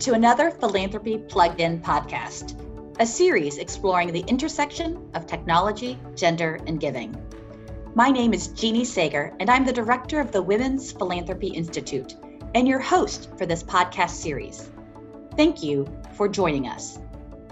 to 0.00 0.12
another 0.12 0.52
Philanthropy 0.52 1.18
Plugged 1.18 1.60
In 1.60 1.80
podcast, 1.80 2.54
a 3.00 3.06
series 3.06 3.58
exploring 3.58 4.12
the 4.12 4.24
intersection 4.28 5.10
of 5.14 5.26
technology, 5.26 5.98
gender, 6.14 6.60
and 6.68 6.78
giving. 6.78 7.16
My 7.96 8.08
name 8.08 8.32
is 8.32 8.46
Jeannie 8.48 8.84
Sager, 8.84 9.34
and 9.40 9.50
I'm 9.50 9.64
the 9.66 9.72
director 9.72 10.20
of 10.20 10.30
the 10.30 10.40
Women's 10.40 10.92
Philanthropy 10.92 11.48
Institute 11.48 12.14
and 12.54 12.68
your 12.68 12.78
host 12.78 13.28
for 13.36 13.44
this 13.44 13.64
podcast 13.64 14.10
series. 14.10 14.70
Thank 15.36 15.64
you 15.64 15.84
for 16.14 16.28
joining 16.28 16.68
us. 16.68 17.00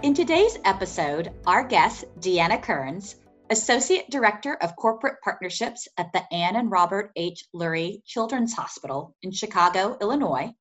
In 0.01 0.13
today's 0.13 0.57
episode, 0.63 1.33
our 1.45 1.65
guest, 1.65 2.05
Deanna 2.21 2.63
Kearns, 2.63 3.17
Associate 3.49 4.09
Director 4.09 4.53
of 4.61 4.77
Corporate 4.77 5.21
Partnerships 5.21 5.89
at 5.97 6.13
the 6.13 6.23
Ann 6.33 6.55
and 6.55 6.71
Robert 6.71 7.11
H. 7.17 7.43
Lurie 7.53 8.05
Children's 8.05 8.53
Hospital 8.53 9.17
in 9.21 9.31
Chicago, 9.31 9.97
Illinois, 9.99 10.53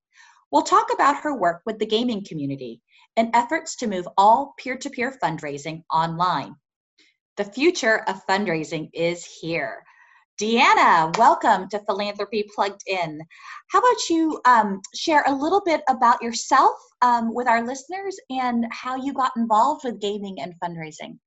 will 0.50 0.62
talk 0.62 0.92
about 0.92 1.22
her 1.22 1.34
work 1.34 1.62
with 1.66 1.78
the 1.78 1.86
gaming 1.86 2.24
community 2.24 2.80
and 3.16 3.34
efforts 3.34 3.76
to 3.76 3.86
move 3.86 4.08
all 4.16 4.54
peer 4.58 4.76
to 4.76 4.90
peer 4.90 5.16
fundraising 5.22 5.82
online. 5.92 6.54
The 7.36 7.44
future 7.44 8.02
of 8.08 8.24
fundraising 8.26 8.88
is 8.92 9.24
here. 9.24 9.82
Deanna, 10.40 11.16
welcome 11.16 11.68
to 11.70 11.78
Philanthropy 11.80 12.44
Plugged 12.54 12.82
In. 12.86 13.20
How 13.70 13.78
about 13.78 14.10
you 14.10 14.40
um, 14.44 14.82
share 14.94 15.24
a 15.26 15.34
little 15.34 15.62
bit 15.64 15.80
about 15.88 16.22
yourself 16.22 16.74
um, 17.00 17.34
with 17.34 17.48
our 17.48 17.66
listeners 17.66 18.18
and 18.28 18.66
how 18.70 18.96
you 18.96 19.14
got 19.14 19.32
involved 19.36 19.84
with 19.84 20.00
gaming 20.00 20.40
and 20.40 20.54
fundraising? 20.62 21.18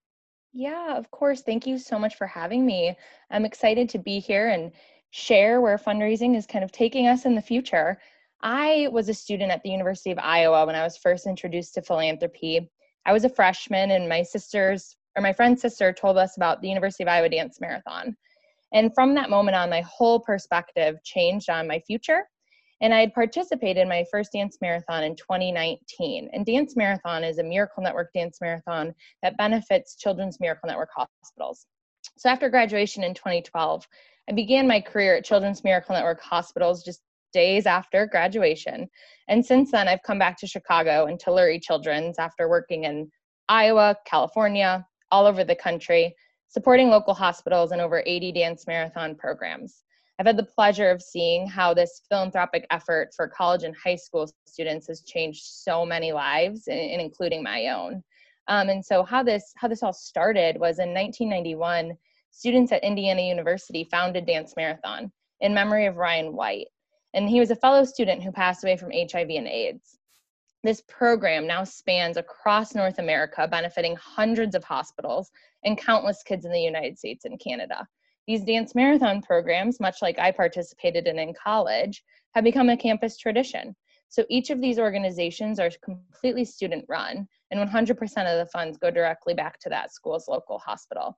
Yeah, 0.54 0.96
of 0.96 1.10
course. 1.12 1.42
Thank 1.42 1.66
you 1.66 1.78
so 1.78 1.98
much 1.98 2.16
for 2.16 2.28
having 2.28 2.66
me. 2.66 2.96
I'm 3.32 3.46
excited 3.46 3.90
to 3.90 4.00
be 4.00 4.20
here 4.20 4.50
and 4.50 4.72
share 5.12 5.60
where 5.60 5.78
fundraising 5.78 6.36
is 6.36 6.46
kind 6.46 6.64
of 6.64 6.72
taking 6.72 7.08
us 7.08 7.26
in 7.26 7.34
the 7.36 7.42
future. 7.42 8.00
I 8.42 8.88
was 8.92 9.10
a 9.10 9.14
student 9.14 9.52
at 9.52 9.62
the 9.64 9.70
University 9.70 10.12
of 10.12 10.20
Iowa 10.20 10.66
when 10.66 10.76
I 10.76 10.84
was 10.84 10.98
first 10.98 11.28
introduced 11.28 11.74
to 11.74 11.82
philanthropy. 11.82 12.70
I 13.06 13.12
was 13.12 13.26
a 13.26 13.30
freshman, 13.30 13.92
and 13.92 14.08
my 14.08 14.24
sisters, 14.24 14.96
or 15.18 15.22
my 15.22 15.34
friend's 15.34 15.62
sister, 15.62 15.92
told 15.92 16.18
us 16.18 16.38
about 16.38 16.62
the 16.62 16.70
University 16.70 17.04
of 17.04 17.10
Iowa 17.10 17.30
Dance 17.30 17.60
Marathon. 17.60 18.16
And 18.72 18.94
from 18.94 19.14
that 19.16 19.30
moment 19.30 19.56
on, 19.56 19.70
my 19.70 19.82
whole 19.82 20.20
perspective 20.20 21.04
changed 21.04 21.50
on 21.50 21.68
my 21.68 21.80
future. 21.80 22.30
And 22.82 22.94
I 22.94 23.02
had 23.02 23.14
participated 23.14 23.82
in 23.82 23.90
my 23.90 24.06
first 24.10 24.32
dance 24.32 24.58
marathon 24.62 25.04
in 25.04 25.16
2019. 25.16 26.30
And 26.32 26.46
Dance 26.46 26.78
Marathon 26.78 27.26
is 27.26 27.40
a 27.40 27.44
Miracle 27.44 27.84
Network 27.84 28.14
dance 28.14 28.40
marathon 28.40 28.96
that 29.22 29.38
benefits 29.38 29.96
Children's 29.96 30.40
Miracle 30.40 30.68
Network 30.68 30.92
hospitals. 30.96 31.66
So 32.18 32.30
after 32.30 32.50
graduation 32.50 33.04
in 33.04 33.14
2012, 33.14 33.86
I 34.30 34.32
began 34.32 34.66
my 34.66 34.80
career 34.80 35.16
at 35.16 35.26
Children's 35.26 35.64
Miracle 35.66 35.94
Network 35.94 36.22
hospitals 36.22 36.84
just 36.84 37.02
days 37.34 37.66
after 37.66 38.06
graduation. 38.06 38.88
And 39.28 39.46
since 39.46 39.72
then, 39.72 39.88
I've 39.88 40.04
come 40.04 40.20
back 40.20 40.38
to 40.40 40.48
Chicago 40.48 41.06
and 41.06 41.20
to 41.22 41.30
Lurie 41.30 41.62
Children's 41.62 42.18
after 42.20 42.50
working 42.50 42.86
in 42.86 43.10
Iowa, 43.48 43.96
California, 44.06 44.86
all 45.12 45.26
over 45.26 45.44
the 45.44 45.56
country, 45.56 46.16
supporting 46.48 46.90
local 46.90 47.14
hospitals 47.14 47.72
and 47.72 47.82
over 47.82 48.04
80 48.06 48.32
dance 48.32 48.68
marathon 48.68 49.16
programs. 49.16 49.84
I've 50.20 50.26
had 50.26 50.38
the 50.38 50.44
pleasure 50.44 50.90
of 50.90 51.02
seeing 51.02 51.48
how 51.48 51.74
this 51.74 52.02
philanthropic 52.10 52.68
effort 52.72 53.12
for 53.16 53.28
college 53.28 53.64
and 53.64 53.76
high 53.82 53.96
school 53.96 54.30
students 54.46 54.88
has 54.88 55.02
changed 55.04 55.44
so 55.46 55.86
many 55.86 56.12
lives, 56.12 56.68
and, 56.68 57.02
including 57.02 57.42
my 57.42 57.68
own. 57.68 58.04
Um, 58.50 58.68
and 58.68 58.84
so, 58.84 59.04
how 59.04 59.24
this 59.24 59.54
how 59.56 59.68
this 59.70 59.82
all 59.82 59.94
started 59.94 60.60
was 60.60 60.80
in 60.80 60.94
1991. 60.94 61.94
Students 62.32 62.72
at 62.72 62.84
Indiana 62.84 63.22
University 63.22 63.88
founded 63.90 64.26
Dance 64.26 64.54
Marathon 64.58 65.12
in 65.40 65.54
memory 65.54 65.86
of 65.86 65.96
Ryan 65.96 66.36
White 66.36 66.68
and 67.14 67.30
he 67.30 67.40
was 67.40 67.52
a 67.52 67.56
fellow 67.56 67.84
student 67.84 68.24
who 68.24 68.32
passed 68.32 68.64
away 68.64 68.78
from 68.78 68.92
HIV 68.92 69.30
and 69.30 69.48
AIDS. 69.48 69.98
This 70.64 70.82
program 70.88 71.48
now 71.48 71.64
spans 71.64 72.18
across 72.18 72.76
North 72.76 73.00
America, 73.00 73.48
benefiting 73.48 73.96
hundreds 73.96 74.56
of 74.56 74.64
hospitals 74.64 75.32
and 75.64 75.78
countless 75.78 76.22
kids 76.24 76.46
in 76.46 76.52
the 76.52 76.60
United 76.60 76.98
States 76.98 77.26
and 77.26 77.40
Canada. 77.40 77.88
These 78.28 78.44
dance 78.44 78.76
marathon 78.76 79.22
programs, 79.22 79.80
much 79.80 80.02
like 80.02 80.20
I 80.20 80.32
participated 80.32 81.08
in 81.08 81.18
in 81.18 81.34
college, 81.34 82.04
have 82.36 82.44
become 82.44 82.70
a 82.70 82.78
campus 82.78 83.18
tradition. 83.18 83.76
So 84.10 84.26
each 84.30 84.50
of 84.50 84.60
these 84.60 84.80
organizations 84.80 85.60
are 85.60 85.72
completely 85.84 86.44
student 86.44 86.86
run, 86.90 87.28
and 87.52 87.70
100% 87.70 87.92
of 87.92 88.38
the 88.38 88.50
funds 88.52 88.78
go 88.78 88.92
directly 88.92 89.34
back 89.34 89.60
to 89.62 89.70
that 89.70 89.94
school's 89.94 90.28
local 90.28 90.60
hospital. 90.60 91.18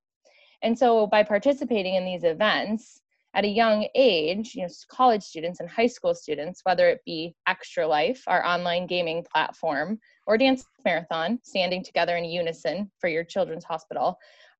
And 0.61 0.77
so 0.77 1.07
by 1.07 1.23
participating 1.23 1.95
in 1.95 2.05
these 2.05 2.23
events, 2.23 3.01
at 3.33 3.45
a 3.45 3.47
young 3.47 3.87
age, 3.95 4.55
you 4.55 4.63
know, 4.63 4.69
college 4.89 5.23
students 5.23 5.59
and 5.59 5.69
high 5.69 5.87
school 5.87 6.13
students, 6.13 6.61
whether 6.63 6.89
it 6.89 7.01
be 7.05 7.33
Extra 7.47 7.87
Life, 7.87 8.23
our 8.27 8.45
online 8.45 8.87
gaming 8.87 9.23
platform, 9.31 9.99
or 10.27 10.37
Dance 10.37 10.65
Marathon, 10.83 11.39
standing 11.43 11.83
together 11.83 12.17
in 12.17 12.25
unison 12.25 12.91
for 12.99 13.07
your 13.07 13.23
children's 13.23 13.63
hospital, 13.63 14.17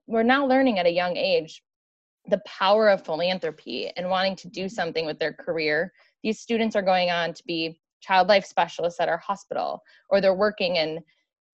we're 0.07 0.23
now 0.23 0.45
learning 0.45 0.79
at 0.79 0.85
a 0.85 0.91
young 0.91 1.17
age 1.17 1.61
the 2.27 2.41
power 2.45 2.89
of 2.89 3.03
philanthropy 3.03 3.91
and 3.97 4.09
wanting 4.09 4.35
to 4.35 4.47
do 4.47 4.69
something 4.69 5.05
with 5.05 5.19
their 5.19 5.33
career. 5.33 5.91
These 6.23 6.39
students 6.39 6.75
are 6.75 6.81
going 6.81 7.09
on 7.09 7.33
to 7.33 7.43
be 7.45 7.79
child 8.01 8.27
life 8.27 8.45
specialists 8.45 8.99
at 8.99 9.09
our 9.09 9.17
hospital, 9.17 9.81
or 10.09 10.21
they're 10.21 10.33
working 10.33 10.75
in 10.75 11.01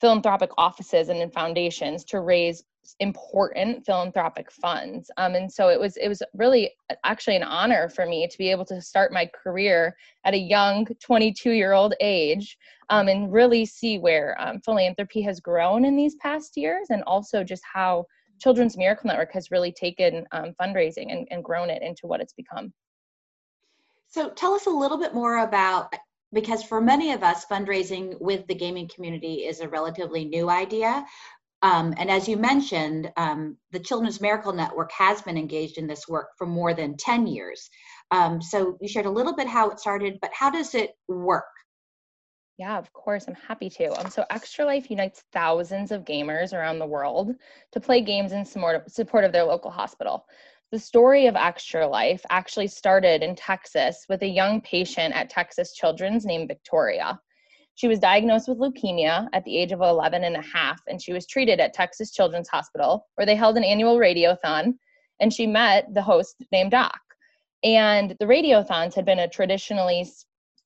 philanthropic 0.01 0.51
offices 0.57 1.09
and 1.09 1.19
in 1.19 1.31
foundations 1.31 2.03
to 2.05 2.19
raise 2.19 2.63
important 2.99 3.85
philanthropic 3.85 4.51
funds 4.51 5.09
um, 5.17 5.35
and 5.35 5.51
so 5.51 5.69
it 5.69 5.79
was 5.79 5.97
it 5.97 6.07
was 6.07 6.21
really 6.33 6.71
actually 7.03 7.35
an 7.35 7.43
honor 7.43 7.89
for 7.89 8.05
me 8.05 8.27
to 8.27 8.37
be 8.37 8.49
able 8.49 8.65
to 8.65 8.81
start 8.81 9.11
my 9.11 9.29
career 9.43 9.95
at 10.25 10.33
a 10.33 10.37
young 10.37 10.85
22 11.01 11.51
year 11.51 11.73
old 11.73 11.93
age 11.99 12.57
um, 12.89 13.07
and 13.07 13.31
really 13.31 13.65
see 13.65 13.97
where 13.97 14.35
um, 14.39 14.59
philanthropy 14.61 15.21
has 15.21 15.39
grown 15.39 15.85
in 15.85 15.95
these 15.95 16.15
past 16.15 16.55
years 16.55 16.87
and 16.89 17.03
also 17.03 17.43
just 17.43 17.63
how 17.71 18.05
children's 18.39 18.77
miracle 18.77 19.07
network 19.07 19.33
has 19.33 19.51
really 19.51 19.71
taken 19.71 20.25
um, 20.31 20.53
fundraising 20.61 21.11
and, 21.11 21.27
and 21.31 21.43
grown 21.43 21.69
it 21.69 21.81
into 21.81 22.07
what 22.07 22.21
it's 22.21 22.33
become 22.33 22.71
so 24.09 24.29
tell 24.29 24.53
us 24.53 24.67
a 24.67 24.69
little 24.71 24.97
bit 24.97 25.13
more 25.13 25.39
about 25.39 25.93
because 26.33 26.63
for 26.63 26.81
many 26.81 27.11
of 27.13 27.23
us, 27.23 27.45
fundraising 27.45 28.19
with 28.19 28.45
the 28.47 28.55
gaming 28.55 28.89
community 28.93 29.45
is 29.45 29.59
a 29.61 29.69
relatively 29.69 30.25
new 30.25 30.49
idea. 30.49 31.05
Um, 31.63 31.93
and 31.97 32.11
as 32.11 32.27
you 32.27 32.37
mentioned, 32.37 33.11
um, 33.17 33.57
the 33.71 33.79
Children's 33.79 34.21
Miracle 34.21 34.53
Network 34.53 34.91
has 34.91 35.21
been 35.21 35.37
engaged 35.37 35.77
in 35.77 35.87
this 35.87 36.07
work 36.07 36.29
for 36.37 36.45
more 36.45 36.73
than 36.73 36.97
10 36.97 37.25
years. 37.27 37.69
Um, 38.11 38.41
so 38.41 38.77
you 38.79 38.87
shared 38.87 39.07
a 39.07 39.11
little 39.11 39.35
bit 39.35 39.47
how 39.47 39.69
it 39.69 39.79
started, 39.79 40.19
but 40.21 40.31
how 40.33 40.51
does 40.51 40.75
it 40.75 40.91
work? 41.07 41.45
Yeah, 42.57 42.77
of 42.77 42.91
course, 42.93 43.25
I'm 43.27 43.35
happy 43.35 43.69
to. 43.71 43.99
Um, 43.99 44.09
so 44.09 44.25
Extra 44.31 44.65
Life 44.65 44.89
unites 44.89 45.23
thousands 45.31 45.91
of 45.91 46.05
gamers 46.05 46.53
around 46.53 46.79
the 46.79 46.87
world 46.87 47.35
to 47.71 47.79
play 47.79 48.01
games 48.01 48.31
in 48.31 48.45
support 48.45 49.23
of 49.23 49.31
their 49.31 49.43
local 49.43 49.69
hospital. 49.69 50.25
The 50.71 50.79
story 50.79 51.27
of 51.27 51.35
Extra 51.35 51.87
Life 51.87 52.25
actually 52.29 52.67
started 52.67 53.23
in 53.23 53.35
Texas 53.35 54.05
with 54.09 54.23
a 54.23 54.27
young 54.27 54.59
patient 54.61 55.15
at 55.15 55.29
Texas 55.29 55.73
Children's 55.73 56.25
named 56.25 56.47
Victoria. 56.47 57.19
She 57.77 57.87
was 57.87 57.99
diagnosed 57.99 58.49
with 58.49 58.57
leukemia 58.57 59.27
at 59.33 59.43
the 59.43 59.55
age 59.55 59.71
of 59.71 59.81
11 59.81 60.23
and 60.23 60.35
a 60.35 60.41
half, 60.41 60.81
and 60.87 60.99
she 60.99 61.13
was 61.13 61.27
treated 61.27 61.59
at 61.59 61.73
Texas 61.75 62.11
Children's 62.11 62.49
Hospital, 62.49 63.05
where 63.15 63.25
they 63.27 63.35
held 63.35 63.55
an 63.55 63.63
annual 63.63 63.97
radiothon, 63.97 64.73
and 65.19 65.31
she 65.31 65.45
met 65.45 65.85
the 65.93 66.01
host 66.01 66.43
named 66.51 66.71
Doc. 66.71 66.99
And 67.63 68.15
the 68.19 68.25
radiothons 68.25 68.95
had 68.95 69.05
been 69.05 69.19
a 69.19 69.29
traditionally, 69.29 70.09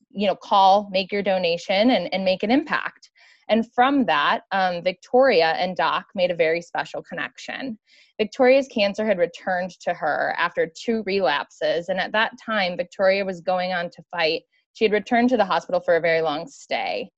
you 0.09 0.25
know, 0.25 0.37
call, 0.37 0.87
make 0.89 1.11
your 1.11 1.21
donation, 1.21 1.91
and, 1.91 2.13
and 2.13 2.23
make 2.23 2.43
an 2.43 2.51
impact. 2.51 3.09
And 3.49 3.69
from 3.73 4.05
that, 4.05 4.43
um, 4.53 4.81
Victoria 4.81 5.47
and 5.57 5.75
Doc 5.75 6.05
made 6.15 6.31
a 6.31 6.35
very 6.35 6.61
special 6.61 7.03
connection. 7.03 7.77
Victoria's 8.17 8.69
cancer 8.69 9.05
had 9.05 9.17
returned 9.17 9.71
to 9.81 9.93
her 9.93 10.33
after 10.37 10.65
two 10.81 11.03
relapses, 11.05 11.89
and 11.89 11.99
at 11.99 12.13
that 12.13 12.31
time, 12.45 12.77
Victoria 12.77 13.25
was 13.25 13.41
going 13.41 13.73
on 13.73 13.89
to 13.89 14.03
fight 14.11 14.43
she 14.73 14.85
had 14.85 14.91
returned 14.91 15.29
to 15.29 15.37
the 15.37 15.45
hospital 15.45 15.81
for 15.81 15.95
a 15.95 16.01
very 16.01 16.21
long 16.21 16.47
stay. 16.47 17.09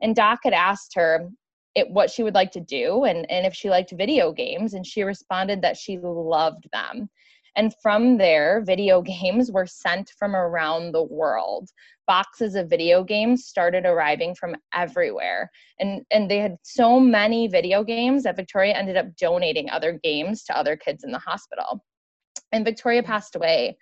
And 0.00 0.14
Doc 0.14 0.40
had 0.44 0.52
asked 0.52 0.94
her 0.94 1.30
it, 1.74 1.90
what 1.90 2.10
she 2.10 2.22
would 2.22 2.34
like 2.34 2.52
to 2.52 2.60
do 2.60 3.04
and, 3.04 3.30
and 3.30 3.46
if 3.46 3.54
she 3.54 3.70
liked 3.70 3.92
video 3.92 4.32
games. 4.32 4.74
And 4.74 4.86
she 4.86 5.02
responded 5.02 5.62
that 5.62 5.76
she 5.76 5.98
loved 5.98 6.66
them. 6.72 7.08
And 7.56 7.72
from 7.82 8.18
there, 8.18 8.62
video 8.64 9.02
games 9.22 9.50
were 9.50 9.66
sent 9.66 10.12
from 10.18 10.36
around 10.36 10.92
the 10.92 11.02
world. 11.02 11.70
Boxes 12.06 12.54
of 12.54 12.70
video 12.70 13.02
games 13.02 13.46
started 13.46 13.84
arriving 13.84 14.34
from 14.34 14.54
everywhere. 14.74 15.50
And, 15.80 16.02
and 16.10 16.30
they 16.30 16.38
had 16.38 16.56
so 16.62 17.00
many 17.00 17.48
video 17.48 17.82
games 17.82 18.22
that 18.22 18.36
Victoria 18.36 18.74
ended 18.74 18.96
up 18.96 19.16
donating 19.16 19.70
other 19.70 19.98
games 20.02 20.44
to 20.44 20.56
other 20.56 20.76
kids 20.76 21.02
in 21.02 21.10
the 21.10 21.18
hospital. 21.18 21.84
And 22.52 22.64
Victoria 22.64 23.02
passed 23.02 23.34
away 23.34 23.76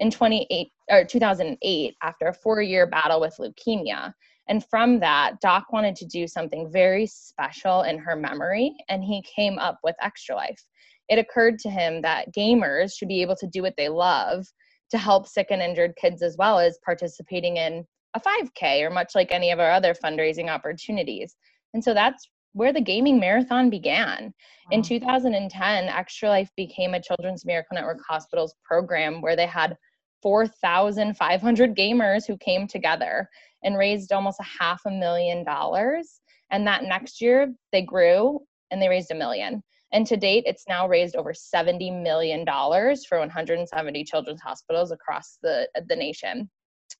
in 0.00 0.10
28 0.10 0.68
or 0.90 1.04
2008 1.04 1.96
after 2.02 2.26
a 2.26 2.34
four-year 2.34 2.86
battle 2.86 3.20
with 3.20 3.36
leukemia. 3.38 4.12
And 4.48 4.64
from 4.68 4.98
that, 5.00 5.40
Doc 5.40 5.66
wanted 5.72 5.94
to 5.96 6.06
do 6.06 6.26
something 6.26 6.72
very 6.72 7.06
special 7.06 7.82
in 7.82 7.98
her 7.98 8.16
memory, 8.16 8.74
and 8.88 9.04
he 9.04 9.22
came 9.22 9.58
up 9.58 9.78
with 9.84 9.94
Extra 10.02 10.34
Life. 10.34 10.60
It 11.08 11.20
occurred 11.20 11.58
to 11.60 11.70
him 11.70 12.02
that 12.02 12.34
gamers 12.34 12.92
should 12.96 13.08
be 13.08 13.22
able 13.22 13.36
to 13.36 13.46
do 13.46 13.62
what 13.62 13.74
they 13.76 13.88
love 13.88 14.46
to 14.90 14.98
help 14.98 15.28
sick 15.28 15.48
and 15.50 15.62
injured 15.62 15.94
kids 16.00 16.22
as 16.22 16.36
well 16.36 16.58
as 16.58 16.78
participating 16.84 17.58
in 17.58 17.84
a 18.14 18.20
5K 18.20 18.82
or 18.82 18.90
much 18.90 19.12
like 19.14 19.30
any 19.30 19.52
of 19.52 19.60
our 19.60 19.70
other 19.70 19.94
fundraising 19.94 20.48
opportunities. 20.48 21.36
And 21.74 21.84
so 21.84 21.94
that's 21.94 22.28
where 22.52 22.72
the 22.72 22.80
gaming 22.80 23.20
marathon 23.20 23.70
began. 23.70 24.24
Wow. 24.24 24.32
In 24.72 24.82
2010, 24.82 25.84
Extra 25.84 26.28
Life 26.28 26.50
became 26.56 26.94
a 26.94 27.02
Children's 27.02 27.44
Miracle 27.44 27.76
Network 27.76 28.00
Hospitals 28.08 28.54
program 28.64 29.20
where 29.20 29.36
they 29.36 29.46
had 29.46 29.76
4,500 30.22 31.76
gamers 31.76 32.26
who 32.26 32.36
came 32.36 32.66
together 32.66 33.28
and 33.62 33.76
raised 33.76 34.12
almost 34.12 34.40
a 34.40 34.62
half 34.62 34.80
a 34.86 34.90
million 34.90 35.44
dollars. 35.44 36.20
And 36.50 36.66
that 36.66 36.84
next 36.84 37.20
year, 37.20 37.52
they 37.72 37.82
grew 37.82 38.40
and 38.70 38.80
they 38.80 38.88
raised 38.88 39.10
a 39.10 39.14
million. 39.14 39.62
And 39.92 40.06
to 40.06 40.16
date, 40.16 40.44
it's 40.46 40.64
now 40.68 40.86
raised 40.86 41.16
over 41.16 41.32
$70 41.32 42.02
million 42.02 42.44
for 42.46 43.18
170 43.18 44.04
children's 44.04 44.40
hospitals 44.40 44.92
across 44.92 45.38
the, 45.42 45.68
the 45.88 45.96
nation. 45.96 46.48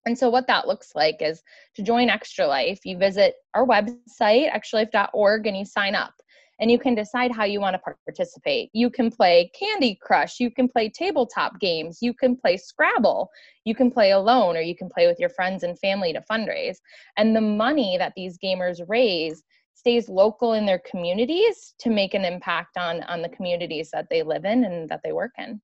And 0.06 0.16
so, 0.16 0.31
what 0.31 0.46
that 0.46 0.66
looks 0.66 0.93
like 0.94 1.16
is 1.20 1.43
to 1.75 1.82
join 1.82 2.08
Extra 2.08 2.46
Life, 2.46 2.81
you 2.84 2.96
visit 2.96 3.34
our 3.55 3.66
website, 3.66 4.50
extralife.org, 4.50 5.46
and 5.46 5.56
you 5.56 5.64
sign 5.64 5.94
up. 5.94 6.14
And 6.61 6.71
you 6.71 6.79
can 6.79 6.95
decide 6.95 7.33
how 7.33 7.45
you 7.45 7.61
want 7.61 7.75
to 7.75 7.95
participate. 8.07 8.71
You 8.73 8.91
can 8.91 9.11
play 9.11 9.51
Candy 9.59 9.99
Crush, 10.01 10.39
you 10.39 10.51
can 10.51 10.69
play 10.69 10.91
tabletop 10.91 11.59
games, 11.59 11.99
you 12.01 12.15
can 12.15 12.37
play 12.37 12.57
Scrabble, 12.57 13.31
you 13.65 13.75
can 13.75 13.91
play 13.91 14.12
alone, 14.12 14.57
or 14.57 14.61
you 14.61 14.77
can 14.77 14.89
play 14.89 15.07
with 15.07 15.19
your 15.19 15.31
friends 15.31 15.62
and 15.62 15.79
family 15.79 16.12
to 16.12 16.23
fundraise. 16.31 16.77
And 17.17 17.35
the 17.35 17.41
money 17.41 17.97
that 17.99 18.12
these 18.15 18.39
gamers 18.39 18.81
raise 18.89 19.43
stays 19.75 20.11
local 20.11 20.53
in 20.53 20.67
their 20.67 20.83
communities 20.91 21.75
to 21.79 21.89
make 21.89 22.12
an 22.12 22.25
impact 22.25 22.77
on 22.77 23.03
on 23.05 23.23
the 23.23 23.31
communities 23.31 23.91
that 23.93 24.07
they 24.11 24.23
live 24.23 24.45
in 24.45 24.65
and 24.65 24.89
that 24.91 25.01
they 25.03 25.12
work 25.12 25.33
in. 25.39 25.61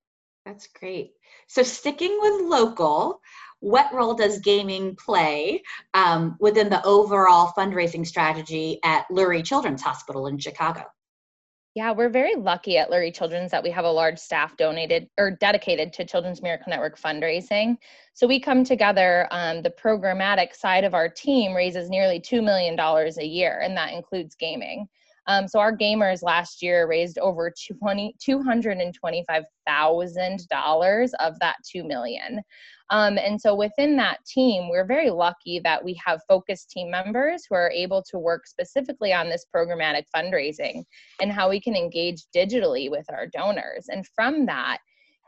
That's 0.47 0.69
great. 0.69 1.11
So 1.49 1.63
sticking 1.65 2.17
with 2.21 2.49
local, 2.49 3.21
what 3.61 3.93
role 3.93 4.14
does 4.14 4.41
gaming 4.41 4.97
play 4.97 5.62
um, 5.94 6.37
within 6.41 6.69
the 6.69 6.85
overall 6.85 7.53
fundraising 7.56 8.06
strategy 8.06 8.79
at 8.85 9.06
Lurie 9.11 9.44
Children's 9.44 9.82
Hospital 9.82 10.26
in 10.26 10.38
Chicago? 10.38 10.82
Yeah, 11.75 11.93
we're 11.93 12.08
very 12.08 12.37
lucky 12.37 12.79
at 12.79 12.91
Lurie 12.91 13.14
Children's 13.14 13.50
that 13.50 13.62
we 13.62 13.70
have 13.70 13.85
a 13.85 13.91
large 13.91 14.19
staff 14.19 14.56
donated 14.56 15.11
or 15.19 15.31
dedicated 15.31 15.93
to 15.93 16.06
Children's 16.06 16.41
Miracle 16.41 16.70
Network 16.70 16.99
fundraising. 16.99 17.76
So 18.14 18.26
we 18.26 18.41
come 18.41 18.64
together, 18.64 19.29
um, 19.31 19.61
the 19.61 19.70
programmatic 19.70 20.55
side 20.55 20.85
of 20.85 20.94
our 20.94 21.06
team 21.06 21.52
raises 21.52 21.91
nearly 21.91 22.19
$2 22.19 22.43
million 22.43 22.81
a 22.81 23.25
year, 23.25 23.61
and 23.62 23.76
that 23.76 23.93
includes 23.93 24.35
gaming. 24.35 24.88
Um, 25.26 25.49
so 25.49 25.59
our 25.59 25.76
gamers 25.76 26.23
last 26.23 26.62
year 26.62 26.87
raised 26.87 27.19
over 27.19 27.52
20, 27.82 28.14
$225,000 28.26 31.11
of 31.20 31.38
that 31.41 31.56
2 31.70 31.85
million. 31.85 32.41
Um, 32.91 33.19
and 33.19 33.41
so 33.41 33.55
within 33.55 33.97
that 33.97 34.25
team, 34.25 34.69
we're 34.69 34.87
very 34.87 35.11
lucky 35.11 35.61
that 35.61 35.85
we 35.85 36.00
have 36.05 36.21
focused 36.29 36.71
team 36.71 36.91
members 36.91 37.44
who 37.49 37.55
are 37.56 37.71
able 37.71 38.03
to 38.11 38.19
work 38.19 38.47
specifically 38.47 39.12
on 39.12 39.29
this 39.29 39.47
programmatic 39.55 40.05
fundraising 40.15 40.85
and 41.21 41.33
how 41.33 41.49
we 41.49 41.61
can 41.61 41.75
engage 41.75 42.25
digitally 42.35 42.91
with 42.91 43.06
our 43.11 43.27
donors. 43.27 43.87
And 43.88 44.06
from 44.15 44.47
that, 44.47 44.79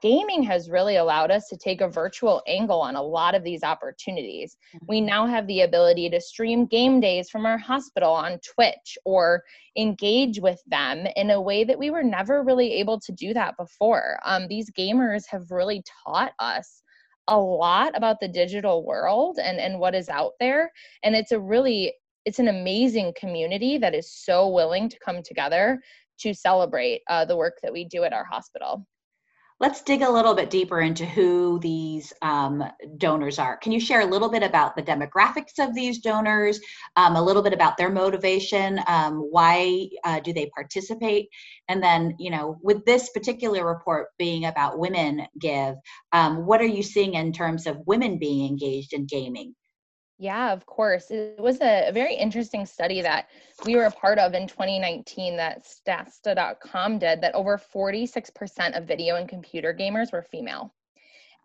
gaming 0.01 0.43
has 0.45 0.71
really 0.71 0.97
allowed 0.97 1.31
us 1.31 1.49
to 1.49 1.57
take 1.57 1.81
a 1.81 1.89
virtual 1.89 2.43
angle 2.47 2.81
on 2.81 2.97
a 2.97 3.03
lot 3.03 3.35
of 3.35 3.43
these 3.43 3.63
opportunities. 3.63 4.57
We 4.87 4.99
mm-hmm. 4.99 5.07
now 5.07 5.27
have 5.27 5.47
the 5.47 5.63
ability 5.63 6.11
to 6.11 6.21
stream 6.21 6.67
game 6.67 7.01
days 7.01 7.29
from 7.31 7.47
our 7.47 7.59
hospital 7.59 8.13
on 8.13 8.39
Twitch 8.55 8.97
or 9.05 9.43
engage 9.77 10.41
with 10.41 10.61
them 10.67 11.07
in 11.17 11.31
a 11.31 11.41
way 11.41 11.65
that 11.65 11.79
we 11.79 11.91
were 11.91 12.05
never 12.05 12.43
really 12.43 12.75
able 12.75 13.01
to 13.01 13.13
do 13.13 13.35
that 13.35 13.57
before. 13.57 14.19
Um, 14.25 14.47
these 14.49 14.71
gamers 14.71 15.25
have 15.29 15.51
really 15.51 15.83
taught 16.05 16.33
us 16.39 16.83
a 17.29 17.39
lot 17.39 17.97
about 17.97 18.21
the 18.21 18.29
digital 18.29 18.85
world 18.85 19.39
and, 19.43 19.59
and 19.59 19.79
what 19.79 19.95
is 19.95 20.09
out 20.09 20.33
there. 20.41 20.73
And 21.03 21.15
it's 21.15 21.33
a 21.33 21.41
really 21.41 21.95
it's 22.25 22.39
an 22.39 22.49
amazing 22.49 23.15
community 23.19 23.79
that 23.79 23.95
is 23.95 24.13
so 24.13 24.49
willing 24.49 24.89
to 24.89 24.99
come 24.99 25.23
together 25.23 25.81
to 26.19 26.35
celebrate 26.35 27.01
uh, 27.09 27.25
the 27.25 27.37
work 27.37 27.59
that 27.63 27.73
we 27.73 27.85
do 27.85 28.05
at 28.05 28.13
our 28.13 28.25
hospital 28.25 28.85
let's 29.61 29.83
dig 29.83 30.03
a 30.03 30.11
little 30.11 30.35
bit 30.35 30.51
deeper 30.51 30.81
into 30.81 31.05
who 31.05 31.59
these 31.61 32.13
um, 32.23 32.63
donors 32.97 33.39
are. 33.39 33.57
Can 33.57 33.73
you 33.73 33.81
share 33.81 34.03
a 34.03 34.07
little 34.07 34.29
bit 34.29 34.43
about 34.43 34.77
the 34.77 34.83
demographics 34.83 35.59
of 35.59 35.75
these 35.75 35.99
donors, 35.99 36.61
um, 36.97 37.17
a 37.17 37.23
little 37.23 37.43
bit 37.43 37.53
about 37.53 37.77
their 37.77 37.91
motivation, 37.91 38.81
um, 38.87 39.17
why 39.17 39.89
uh, 40.05 40.21
do 40.21 40.33
they 40.33 40.51
participate, 40.55 41.29
and 41.69 41.83
then 41.83 42.15
you 42.19 42.31
know 42.31 42.59
with 42.63 42.85
this 42.85 43.11
particular 43.11 43.67
report 43.67 44.09
being 44.19 44.45
about 44.45 44.79
women 44.79 45.27
give, 45.41 45.75
um, 46.13 46.47
what 46.47 46.61
are 46.61 46.67
you 46.67 46.83
seeing 46.83 47.15
in 47.15 47.33
terms 47.33 47.67
of 47.67 47.87
women 47.87 48.19
being 48.19 48.47
engaged 48.47 48.93
in 48.93 49.07
gaming? 49.07 49.55
Yeah, 50.21 50.53
of 50.53 50.67
course. 50.67 51.13
It 51.13 51.39
was 51.39 51.61
a, 51.61 51.93
very 51.93 52.15
interesting 52.15 52.67
study 52.67 53.01
that 53.03 53.29
we 53.65 53.77
were 53.77 53.85
a 53.85 53.91
part 53.91 54.19
of 54.19 54.35
in 54.35 54.49
2019 54.49 55.37
that 55.37 55.65
Statista.com 55.65 56.99
did 56.99 57.21
that 57.21 57.37
over 57.37 57.57
46% 57.57 58.77
of 58.77 58.85
video 58.85 59.15
and 59.15 59.29
computer 59.29 59.73
gamers 59.73 60.13
were 60.13 60.23
female. 60.23 60.75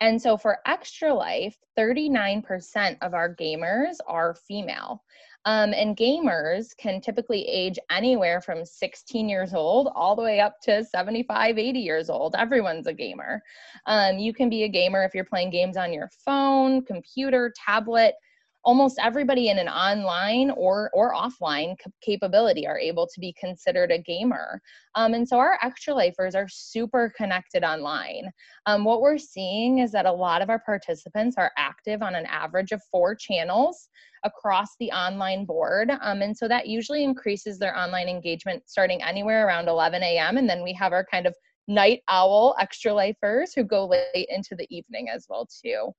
And 0.02 0.20
so 0.20 0.38
for 0.38 0.58
Extra 0.66 1.14
Life, 1.14 1.56
39% 1.78 2.98
of 3.04 3.14
our 3.14 3.34
gamers 3.36 3.98
are 4.08 4.34
female. 4.34 5.04
Um, 5.46 5.72
and 5.74 5.96
gamers 5.96 6.76
can 6.76 7.00
typically 7.00 7.46
age 7.48 7.78
anywhere 7.92 8.42
from 8.42 8.66
16 8.66 9.30
years 9.30 9.54
old 9.54 9.90
all 9.94 10.16
the 10.16 10.22
way 10.24 10.40
up 10.40 10.60
to 10.62 10.84
75, 10.84 11.60
80 11.60 11.80
years 11.80 12.10
old. 12.10 12.34
Everyone's 12.36 12.88
a 12.88 12.94
gamer. 12.94 13.44
Um, 13.86 14.18
you 14.18 14.34
can 14.34 14.50
be 14.50 14.64
a 14.64 14.68
gamer 14.70 15.04
if 15.04 15.14
you're 15.14 15.26
playing 15.26 15.52
games 15.52 15.78
on 15.78 15.94
your 15.94 16.10
phone, 16.26 16.84
computer, 16.84 17.54
tablet 17.56 18.16
almost 18.64 18.98
everybody 19.02 19.50
in 19.50 19.58
an 19.58 19.68
online 19.68 20.52
or 20.52 20.90
or 20.94 21.14
offline 21.14 21.76
capability 22.02 22.66
are 22.66 22.80
able 22.80 23.08
to 23.08 23.20
be 23.20 23.34
considered 23.40 23.92
a 23.92 23.98
gamer. 23.98 24.62
Um, 24.96 25.14
and 25.14 25.28
so 25.28 25.38
our 25.38 25.60
extra 25.62 25.94
lifers 25.94 26.36
are 26.36 26.48
super 26.48 27.14
connected 27.16 27.64
online. 27.64 28.32
Um, 28.66 28.84
what 28.86 29.02
we're 29.02 29.18
seeing 29.18 29.80
is 29.80 29.92
that 29.92 30.06
a 30.06 30.12
lot 30.12 30.42
of 30.42 30.50
our 30.50 30.60
participants 30.60 31.36
are 31.38 31.52
active 31.58 32.02
on 32.02 32.16
an 32.16 32.26
average 32.26 32.72
of 32.72 32.82
four 32.92 33.16
channels 33.16 33.90
across 34.24 34.70
the 34.80 34.92
online 34.92 35.46
board. 35.46 35.92
Um, 36.02 36.22
and 36.22 36.36
so 36.36 36.48
that 36.48 36.68
usually 36.68 37.04
increases 37.04 37.60
their 37.60 37.78
online 37.78 38.08
engagement 38.08 38.64
starting 38.66 39.02
anywhere 39.04 39.46
around 39.46 39.68
11 39.68 40.02
a.m 40.04 40.38
and 40.38 40.50
then 40.50 40.64
we 40.64 40.74
have 40.74 40.94
our 40.94 41.06
kind 41.06 41.26
of 41.26 41.36
night 41.68 42.02
owl 42.10 42.56
extra 42.60 42.94
lifers 42.94 43.54
who 43.54 43.64
go 43.64 43.86
late 43.86 44.28
into 44.30 44.56
the 44.56 44.68
evening 44.70 45.10
as 45.10 45.26
well 45.30 45.48
too 45.64 45.94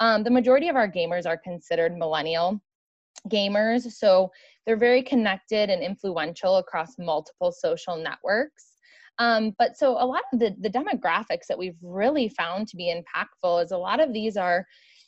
um, 0.00 0.22
the 0.22 0.30
majority 0.30 0.68
of 0.68 0.76
our 0.76 0.90
gamers 0.90 1.26
are 1.26 1.36
considered 1.36 1.96
millennial 1.96 2.60
gamers, 3.28 3.90
so 3.92 4.30
they're 4.66 4.76
very 4.76 5.02
connected 5.02 5.70
and 5.70 5.82
influential 5.82 6.56
across 6.56 6.98
multiple 6.98 7.52
social 7.52 7.96
networks. 7.96 8.74
Um, 9.18 9.54
but 9.58 9.76
so 9.76 9.92
a 9.92 10.06
lot 10.06 10.22
of 10.32 10.38
the, 10.38 10.54
the 10.60 10.70
demographics 10.70 11.46
that 11.48 11.58
we've 11.58 11.78
really 11.82 12.28
found 12.28 12.68
to 12.68 12.76
be 12.76 12.94
impactful 12.94 13.64
is 13.64 13.72
a 13.72 13.78
lot 13.78 14.00
of 14.00 14.12
these 14.12 14.36
are, 14.36 14.64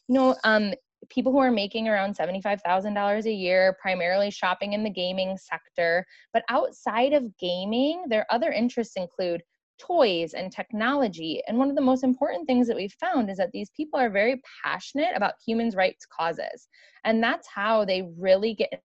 you 0.09 0.15
know, 0.15 0.37
um, 0.43 0.75
people 1.09 1.33
who 1.33 1.39
are 1.39 1.51
making 1.51 1.89
around 1.89 2.17
$75,000 2.17 3.25
a 3.25 3.33
year, 3.33 3.77
primarily 3.81 4.31
shopping 4.31 4.73
in 4.73 4.83
the 4.83 4.91
gaming 4.91 5.37
sector. 5.37 6.05
But 6.33 6.43
outside 6.49 7.13
of 7.13 7.37
gaming, 7.39 8.05
their 8.09 8.27
other 8.31 8.51
interests 8.51 8.97
include 8.97 9.43
toys 9.81 10.35
and 10.35 10.53
technology. 10.53 11.43
And 11.47 11.59
one 11.59 11.71
of 11.71 11.77
the 11.77 11.83
most 11.83 12.05
important 12.05 12.47
things 12.47 12.67
that 12.69 12.77
we've 12.77 12.95
found 13.01 13.31
is 13.31 13.39
that 13.39 13.53
these 13.53 13.71
people 13.77 13.99
are 13.99 14.11
very 14.11 14.41
passionate 14.63 15.13
about 15.15 15.35
human 15.45 15.71
rights 15.71 16.07
causes. 16.07 16.69
And 17.05 17.23
that's 17.23 17.49
how 17.49 17.85
they 17.85 18.09
really 18.19 18.55
get 18.55 18.83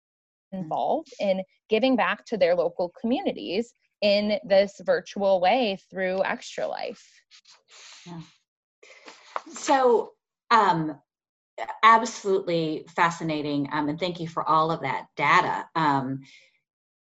involved 0.52 1.12
in 1.20 1.42
giving 1.68 1.96
back 1.96 2.24
to 2.26 2.36
their 2.36 2.54
local 2.54 2.92
communities 3.00 3.74
in 4.02 4.38
this 4.44 4.80
virtual 4.84 5.40
way 5.40 5.78
through 5.90 6.22
Extra 6.24 6.66
Life. 6.66 7.04
Yeah. 8.06 8.20
So, 9.52 10.12
um, 10.50 10.98
absolutely 11.82 12.84
fascinating. 12.94 13.68
Um, 13.72 13.88
and 13.88 13.98
thank 13.98 14.20
you 14.20 14.28
for 14.28 14.46
all 14.48 14.70
of 14.70 14.80
that 14.82 15.06
data. 15.16 15.66
Um, 15.74 16.20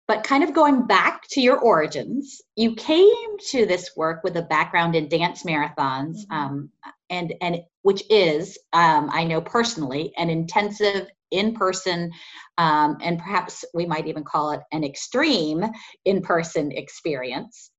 but 0.07 0.23
kind 0.23 0.43
of 0.43 0.53
going 0.53 0.87
back 0.87 1.23
to 1.31 1.41
your 1.41 1.59
origins, 1.59 2.41
you 2.55 2.75
came 2.75 3.37
to 3.49 3.65
this 3.65 3.91
work 3.97 4.23
with 4.23 4.37
a 4.37 4.41
background 4.43 4.95
in 4.95 5.09
dance 5.09 5.43
marathons, 5.43 6.25
mm-hmm. 6.25 6.33
um, 6.33 6.69
and 7.09 7.33
and 7.41 7.61
which 7.81 8.03
is, 8.09 8.57
um, 8.73 9.09
I 9.11 9.23
know 9.25 9.41
personally, 9.41 10.13
an 10.17 10.29
intensive 10.29 11.07
in-person, 11.31 12.11
um, 12.57 12.97
and 13.01 13.19
perhaps 13.19 13.65
we 13.73 13.85
might 13.85 14.07
even 14.07 14.23
call 14.23 14.51
it 14.51 14.61
an 14.71 14.83
extreme 14.83 15.65
in-person 16.05 16.71
experience. 16.71 17.71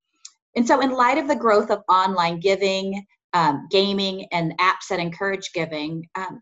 And 0.54 0.66
so, 0.66 0.80
in 0.80 0.90
light 0.90 1.18
of 1.18 1.28
the 1.28 1.36
growth 1.36 1.70
of 1.70 1.82
online 1.88 2.40
giving, 2.40 3.06
um, 3.32 3.68
gaming, 3.70 4.26
and 4.32 4.56
apps 4.58 4.88
that 4.90 5.00
encourage 5.00 5.52
giving, 5.54 6.06
um, 6.14 6.40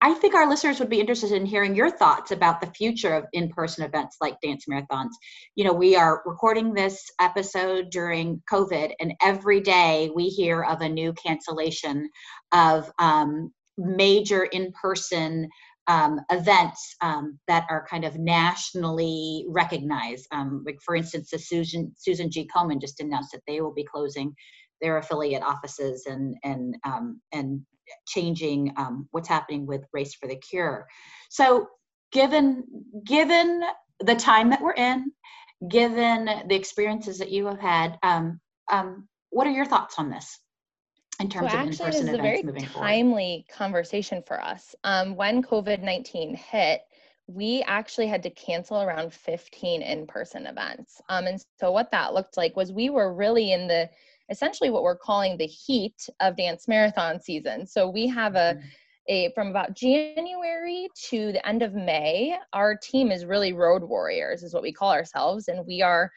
I 0.00 0.14
think 0.14 0.34
our 0.34 0.48
listeners 0.48 0.78
would 0.78 0.90
be 0.90 1.00
interested 1.00 1.32
in 1.32 1.44
hearing 1.44 1.74
your 1.74 1.90
thoughts 1.90 2.30
about 2.30 2.60
the 2.60 2.68
future 2.68 3.14
of 3.14 3.24
in 3.32 3.48
person 3.48 3.84
events 3.84 4.16
like 4.20 4.40
dance 4.40 4.66
marathons. 4.70 5.10
You 5.56 5.64
know, 5.64 5.72
we 5.72 5.96
are 5.96 6.22
recording 6.24 6.72
this 6.72 7.10
episode 7.20 7.90
during 7.90 8.40
COVID, 8.50 8.92
and 9.00 9.14
every 9.20 9.60
day 9.60 10.10
we 10.14 10.28
hear 10.28 10.62
of 10.62 10.82
a 10.82 10.88
new 10.88 11.12
cancellation 11.14 12.08
of 12.52 12.90
um, 13.00 13.52
major 13.76 14.44
in 14.44 14.72
person 14.80 15.48
um, 15.88 16.20
events 16.30 16.94
um, 17.00 17.38
that 17.48 17.66
are 17.68 17.86
kind 17.88 18.04
of 18.04 18.18
nationally 18.18 19.46
recognized. 19.48 20.28
Um, 20.30 20.62
like 20.64 20.78
for 20.84 20.94
instance, 20.94 21.30
the 21.30 21.38
Susan 21.38 21.92
Susan 21.96 22.30
G. 22.30 22.48
Komen 22.54 22.80
just 22.80 23.00
announced 23.00 23.32
that 23.32 23.42
they 23.48 23.60
will 23.60 23.74
be 23.74 23.84
closing 23.84 24.34
their 24.80 24.98
affiliate 24.98 25.42
offices 25.42 26.06
and 26.06 26.36
and 26.44 26.76
um, 26.84 27.20
and 27.32 27.62
changing 28.06 28.72
um, 28.76 29.08
what's 29.12 29.28
happening 29.28 29.66
with 29.66 29.84
Race 29.92 30.14
for 30.14 30.28
the 30.28 30.36
Cure. 30.36 30.86
So 31.30 31.68
given 32.12 32.64
given 33.04 33.62
the 34.00 34.14
time 34.14 34.50
that 34.50 34.60
we're 34.60 34.74
in, 34.74 35.10
given 35.68 36.26
the 36.48 36.54
experiences 36.54 37.18
that 37.18 37.30
you 37.30 37.46
have 37.46 37.60
had, 37.60 37.98
um, 38.02 38.40
um, 38.70 39.08
what 39.30 39.46
are 39.46 39.52
your 39.52 39.66
thoughts 39.66 39.96
on 39.98 40.10
this? 40.10 40.38
in 41.20 41.28
terms 41.28 41.50
so 41.50 41.58
of 41.58 41.66
actually, 41.66 41.90
this 41.90 42.00
is 42.00 42.08
a 42.08 42.16
very 42.16 42.42
timely 42.42 43.44
forward. 43.48 43.58
conversation 43.58 44.22
for 44.26 44.40
us. 44.40 44.74
Um, 44.84 45.16
when 45.16 45.42
COVID 45.42 45.82
19 45.82 46.36
hit, 46.36 46.82
we 47.26 47.62
actually 47.66 48.06
had 48.06 48.22
to 48.22 48.30
cancel 48.30 48.80
around 48.80 49.12
15 49.12 49.82
in 49.82 50.06
person 50.06 50.46
events. 50.46 51.00
Um, 51.08 51.26
and 51.26 51.44
so, 51.58 51.72
what 51.72 51.90
that 51.90 52.14
looked 52.14 52.36
like 52.36 52.56
was 52.56 52.72
we 52.72 52.90
were 52.90 53.12
really 53.12 53.52
in 53.52 53.66
the 53.66 53.90
essentially 54.30 54.70
what 54.70 54.82
we're 54.82 54.96
calling 54.96 55.36
the 55.36 55.46
heat 55.46 56.08
of 56.20 56.36
dance 56.36 56.68
marathon 56.68 57.20
season. 57.20 57.66
So, 57.66 57.88
we 57.88 58.06
have 58.08 58.34
a 58.34 58.54
mm-hmm. 58.54 58.68
A, 59.10 59.32
from 59.34 59.48
about 59.48 59.74
January 59.74 60.86
to 61.08 61.32
the 61.32 61.48
end 61.48 61.62
of 61.62 61.72
May, 61.72 62.36
our 62.52 62.76
team 62.76 63.10
is 63.10 63.24
really 63.24 63.54
road 63.54 63.82
warriors, 63.82 64.42
is 64.42 64.52
what 64.52 64.62
we 64.62 64.70
call 64.70 64.92
ourselves. 64.92 65.48
And 65.48 65.66
we 65.66 65.80
are 65.80 66.10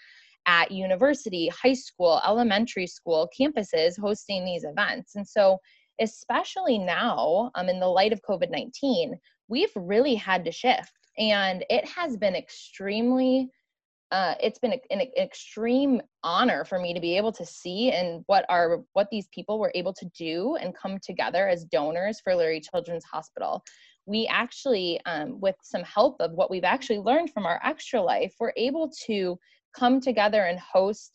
at 0.45 0.71
university, 0.71 1.49
high 1.49 1.73
school, 1.73 2.21
elementary 2.25 2.87
school 2.87 3.29
campuses 3.39 3.99
hosting 3.99 4.43
these 4.43 4.63
events. 4.63 5.15
And 5.15 5.27
so, 5.27 5.59
especially 5.99 6.79
now, 6.79 7.51
um, 7.55 7.69
in 7.69 7.79
the 7.79 7.87
light 7.87 8.11
of 8.11 8.21
COVID 8.27 8.49
19, 8.49 9.17
we've 9.47 9.71
really 9.75 10.15
had 10.15 10.43
to 10.45 10.51
shift. 10.51 10.91
And 11.17 11.63
it 11.69 11.87
has 11.87 12.17
been 12.17 12.35
extremely 12.35 13.49
uh, 14.11 14.35
it's 14.41 14.59
been 14.59 14.73
an, 14.73 14.79
an, 14.89 15.01
extreme 15.17 16.01
honor 16.23 16.65
for 16.65 16.79
me 16.79 16.93
to 16.93 16.99
be 16.99 17.15
able 17.15 17.31
to 17.31 17.45
see 17.45 17.91
and 17.91 18.23
what 18.27 18.45
are 18.49 18.81
what 18.93 19.07
these 19.09 19.27
people 19.33 19.57
were 19.57 19.71
able 19.73 19.93
to 19.93 20.05
do 20.17 20.57
and 20.57 20.75
come 20.75 20.97
together 20.99 21.47
as 21.47 21.63
donors 21.65 22.19
for 22.19 22.33
Lurie 22.33 22.61
Children's 22.61 23.05
Hospital. 23.05 23.63
We 24.05 24.27
actually, 24.27 24.99
um, 25.05 25.39
with 25.39 25.55
some 25.63 25.83
help 25.83 26.17
of 26.19 26.33
what 26.33 26.51
we've 26.51 26.65
actually 26.65 26.99
learned 26.99 27.31
from 27.31 27.45
our 27.45 27.61
extra 27.63 28.01
life, 28.01 28.33
we're 28.39 28.53
able 28.57 28.91
to 29.05 29.39
come 29.73 30.01
together 30.01 30.43
and 30.43 30.59
host 30.59 31.13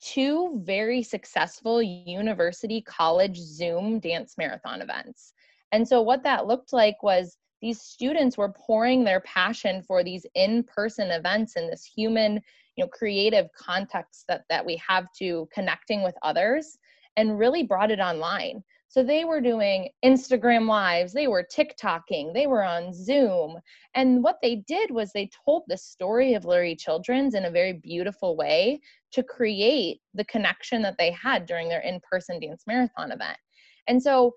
two 0.00 0.62
very 0.64 1.02
successful 1.02 1.82
university 1.82 2.80
college 2.80 3.36
Zoom 3.36 4.00
dance 4.00 4.36
marathon 4.38 4.80
events. 4.80 5.34
And 5.72 5.86
so, 5.86 6.00
what 6.00 6.22
that 6.22 6.46
looked 6.46 6.72
like 6.72 7.02
was 7.02 7.36
these 7.62 7.80
students 7.80 8.38
were 8.38 8.52
pouring 8.52 9.04
their 9.04 9.20
passion 9.20 9.82
for 9.82 10.02
these 10.02 10.26
in-person 10.34 11.10
events 11.10 11.56
in 11.56 11.68
this 11.68 11.84
human 11.84 12.40
you 12.76 12.84
know 12.84 12.88
creative 12.88 13.46
context 13.56 14.24
that 14.28 14.42
that 14.48 14.64
we 14.64 14.76
have 14.76 15.06
to 15.12 15.48
connecting 15.52 16.02
with 16.02 16.14
others 16.22 16.78
and 17.16 17.38
really 17.38 17.62
brought 17.62 17.90
it 17.90 18.00
online 18.00 18.62
so 18.90 19.04
they 19.04 19.24
were 19.24 19.40
doing 19.40 19.88
Instagram 20.04 20.66
lives, 20.66 21.12
they 21.12 21.28
were 21.28 21.46
TikToking, 21.46 22.34
they 22.34 22.48
were 22.48 22.64
on 22.64 22.92
Zoom. 22.92 23.56
And 23.94 24.20
what 24.20 24.38
they 24.42 24.64
did 24.66 24.90
was 24.90 25.12
they 25.12 25.30
told 25.44 25.62
the 25.68 25.76
story 25.76 26.34
of 26.34 26.42
Lurie 26.42 26.76
Children's 26.76 27.36
in 27.36 27.44
a 27.44 27.52
very 27.52 27.74
beautiful 27.74 28.36
way 28.36 28.80
to 29.12 29.22
create 29.22 30.00
the 30.14 30.24
connection 30.24 30.82
that 30.82 30.96
they 30.98 31.12
had 31.12 31.46
during 31.46 31.68
their 31.68 31.82
in 31.82 32.00
person 32.00 32.40
dance 32.40 32.64
marathon 32.66 33.12
event. 33.12 33.38
And 33.86 34.02
so 34.02 34.34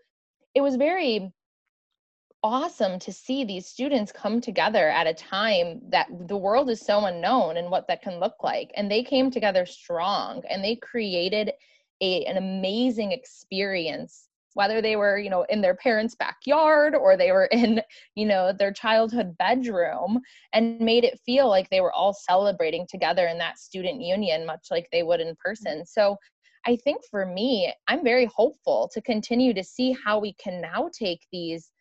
it 0.54 0.62
was 0.62 0.76
very 0.76 1.32
awesome 2.44 3.00
to 3.00 3.12
see 3.12 3.46
these 3.46 3.66
students 3.66 4.12
come 4.12 4.42
together 4.42 4.90
at 4.90 5.08
a 5.08 5.14
time 5.14 5.80
that 5.90 6.08
the 6.28 6.38
world 6.38 6.70
is 6.70 6.82
so 6.82 7.06
unknown 7.06 7.58
and 7.58 7.72
what 7.72 7.88
that 7.88 8.02
can 8.02 8.20
look 8.20 8.44
like. 8.44 8.70
And 8.76 8.92
they 8.92 9.04
came 9.04 9.32
together 9.32 9.66
strong 9.66 10.44
and 10.50 10.64
they 10.64 10.76
created 10.76 11.54
a, 12.02 12.26
an 12.26 12.38
amazing 12.38 13.12
experience 13.12 14.28
whether 14.56 14.82
they 14.82 14.96
were 14.96 15.18
you 15.18 15.30
know 15.30 15.44
in 15.50 15.62
their 15.62 15.76
parents 15.76 16.16
backyard 16.16 16.96
or 16.96 17.18
they 17.18 17.32
were 17.32 17.46
in 17.52 17.82
you 18.16 18.26
know 18.26 18.54
their 18.54 18.72
childhood 18.72 19.36
bedroom 19.38 20.20
and 20.54 20.80
made 20.80 21.04
it 21.04 21.20
feel 21.26 21.50
like 21.50 21.70
they 21.70 21.82
were 21.82 21.94
all 21.94 22.14
celebrating 22.14 22.86
together 22.88 23.28
in 23.28 23.38
that 23.38 23.58
student 23.58 24.02
union 24.02 24.46
much 24.46 24.68
like 24.70 24.88
they 24.92 25.04
would 25.04 25.20
in 25.20 25.36
person 25.44 25.86
so 25.86 26.16
i 26.66 26.76
think 26.76 27.02
for 27.10 27.26
me 27.26 27.74
i'm 27.88 28.04
very 28.04 28.26
hopeful 28.26 28.90
to 28.94 29.02
continue 29.02 29.54
to 29.54 29.64
see 29.64 29.96
how 30.06 30.20
we 30.20 30.34
can 30.34 30.62
now 30.62 30.90
take 30.94 31.22
these 31.32 31.72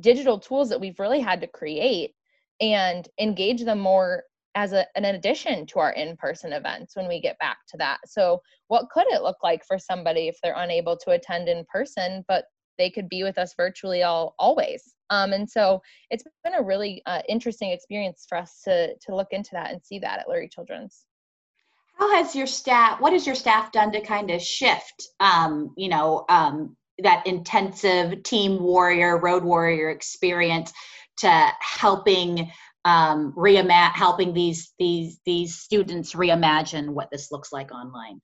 digital 0.00 0.38
tools 0.38 0.68
that 0.68 0.80
we've 0.80 0.98
really 0.98 1.20
had 1.20 1.40
to 1.40 1.46
create 1.46 2.12
and 2.60 3.08
engage 3.20 3.64
them 3.64 3.78
more 3.78 4.24
as 4.54 4.72
a, 4.72 4.86
an 4.96 5.04
addition 5.04 5.66
to 5.66 5.78
our 5.78 5.92
in-person 5.92 6.52
events 6.52 6.96
when 6.96 7.06
we 7.06 7.20
get 7.20 7.38
back 7.38 7.58
to 7.68 7.76
that 7.76 7.98
so 8.06 8.40
what 8.68 8.88
could 8.90 9.06
it 9.08 9.22
look 9.22 9.36
like 9.42 9.64
for 9.64 9.78
somebody 9.78 10.28
if 10.28 10.36
they're 10.42 10.54
unable 10.56 10.96
to 10.96 11.10
attend 11.10 11.48
in 11.48 11.64
person 11.70 12.24
but 12.26 12.44
they 12.78 12.90
could 12.90 13.08
be 13.08 13.22
with 13.22 13.38
us 13.38 13.54
virtually 13.56 14.02
all 14.02 14.34
always 14.38 14.94
um, 15.10 15.32
and 15.32 15.48
so 15.48 15.80
it's 16.10 16.24
been 16.44 16.54
a 16.54 16.62
really 16.62 17.02
uh, 17.06 17.22
interesting 17.28 17.70
experience 17.70 18.26
for 18.28 18.38
us 18.38 18.60
to 18.64 18.94
to 18.96 19.14
look 19.14 19.28
into 19.30 19.50
that 19.52 19.72
and 19.72 19.82
see 19.82 19.98
that 20.00 20.20
at 20.20 20.28
Lurie 20.28 20.50
Children's. 20.50 21.04
How 21.98 22.14
has 22.14 22.36
your 22.36 22.46
staff? 22.46 23.00
What 23.00 23.12
has 23.12 23.26
your 23.26 23.34
staff 23.34 23.72
done 23.72 23.90
to 23.92 24.00
kind 24.00 24.30
of 24.30 24.40
shift? 24.40 25.08
Um, 25.18 25.74
you 25.76 25.88
know, 25.88 26.24
um, 26.28 26.76
that 27.02 27.26
intensive 27.26 28.22
team 28.22 28.62
warrior, 28.62 29.18
road 29.18 29.44
warrior 29.44 29.90
experience 29.90 30.72
to 31.18 31.48
helping 31.60 32.50
um, 32.84 33.32
reimagine, 33.36 33.92
helping 33.92 34.32
these 34.32 34.72
these 34.78 35.20
these 35.26 35.56
students 35.56 36.14
reimagine 36.14 36.90
what 36.90 37.10
this 37.10 37.30
looks 37.30 37.52
like 37.52 37.72
online? 37.72 38.20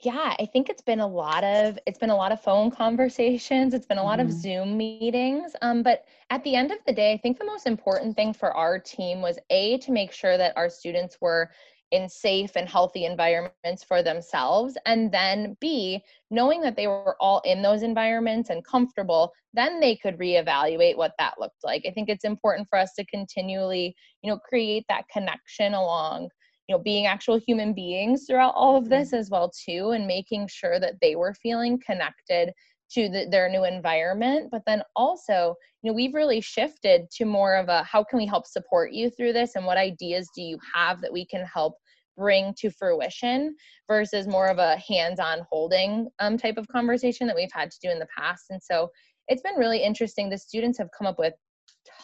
Yeah, 0.00 0.36
I 0.38 0.46
think 0.46 0.68
it's 0.68 0.82
been 0.82 1.00
a 1.00 1.06
lot 1.06 1.42
of 1.42 1.78
it's 1.84 1.98
been 1.98 2.10
a 2.10 2.16
lot 2.16 2.30
of 2.30 2.40
phone 2.40 2.70
conversations. 2.70 3.74
It's 3.74 3.86
been 3.86 3.98
a 3.98 4.02
lot 4.02 4.20
mm-hmm. 4.20 4.28
of 4.28 4.34
Zoom 4.34 4.76
meetings. 4.76 5.52
Um, 5.60 5.82
but 5.82 6.04
at 6.30 6.44
the 6.44 6.54
end 6.54 6.70
of 6.70 6.78
the 6.86 6.92
day, 6.92 7.12
I 7.12 7.18
think 7.18 7.38
the 7.38 7.44
most 7.44 7.66
important 7.66 8.14
thing 8.14 8.32
for 8.32 8.52
our 8.56 8.78
team 8.78 9.20
was 9.20 9.38
a 9.50 9.78
to 9.78 9.90
make 9.90 10.12
sure 10.12 10.38
that 10.38 10.56
our 10.56 10.70
students 10.70 11.18
were 11.20 11.50
in 11.90 12.08
safe 12.08 12.52
and 12.56 12.68
healthy 12.68 13.04
environments 13.04 13.82
for 13.86 14.02
themselves. 14.02 14.76
And 14.86 15.10
then 15.10 15.56
B, 15.60 16.02
knowing 16.30 16.60
that 16.62 16.76
they 16.76 16.86
were 16.86 17.16
all 17.20 17.40
in 17.44 17.62
those 17.62 17.82
environments 17.82 18.50
and 18.50 18.64
comfortable, 18.64 19.32
then 19.54 19.80
they 19.80 19.96
could 19.96 20.18
reevaluate 20.18 20.96
what 20.96 21.12
that 21.18 21.34
looked 21.40 21.64
like. 21.64 21.84
I 21.86 21.90
think 21.90 22.08
it's 22.08 22.24
important 22.24 22.68
for 22.68 22.78
us 22.78 22.92
to 22.94 23.06
continually, 23.06 23.94
you 24.22 24.30
know, 24.30 24.38
create 24.38 24.84
that 24.88 25.08
connection 25.12 25.74
along 25.74 26.28
you 26.68 26.76
know 26.76 26.82
being 26.82 27.06
actual 27.06 27.38
human 27.38 27.72
beings 27.72 28.26
throughout 28.26 28.52
all 28.54 28.76
of 28.76 28.88
this 28.88 29.08
mm-hmm. 29.08 29.16
as 29.16 29.30
well 29.30 29.50
too 29.50 29.92
and 29.92 30.06
making 30.06 30.46
sure 30.48 30.78
that 30.78 30.94
they 31.00 31.16
were 31.16 31.34
feeling 31.34 31.80
connected 31.84 32.52
to 32.90 33.08
the, 33.08 33.26
their 33.30 33.48
new 33.48 33.64
environment 33.64 34.48
but 34.50 34.62
then 34.66 34.82
also 34.96 35.54
you 35.82 35.90
know 35.90 35.94
we've 35.94 36.14
really 36.14 36.40
shifted 36.40 37.10
to 37.10 37.24
more 37.24 37.56
of 37.56 37.68
a 37.68 37.82
how 37.84 38.02
can 38.02 38.18
we 38.18 38.26
help 38.26 38.46
support 38.46 38.92
you 38.92 39.10
through 39.10 39.32
this 39.32 39.54
and 39.54 39.64
what 39.64 39.76
ideas 39.76 40.28
do 40.34 40.42
you 40.42 40.58
have 40.74 41.00
that 41.00 41.12
we 41.12 41.24
can 41.26 41.44
help 41.44 41.74
bring 42.18 42.52
to 42.58 42.70
fruition 42.70 43.54
versus 43.86 44.26
more 44.26 44.48
of 44.48 44.58
a 44.58 44.76
hands-on 44.76 45.46
holding 45.50 46.08
um, 46.18 46.36
type 46.36 46.58
of 46.58 46.68
conversation 46.68 47.26
that 47.28 47.36
we've 47.36 47.52
had 47.52 47.70
to 47.70 47.78
do 47.80 47.88
in 47.88 47.98
the 47.98 48.08
past. 48.14 48.46
And 48.50 48.60
so 48.62 48.90
it's 49.28 49.42
been 49.42 49.54
really 49.54 49.82
interesting. 49.82 50.28
The 50.28 50.36
students 50.36 50.76
have 50.78 50.88
come 50.96 51.06
up 51.06 51.18
with 51.18 51.34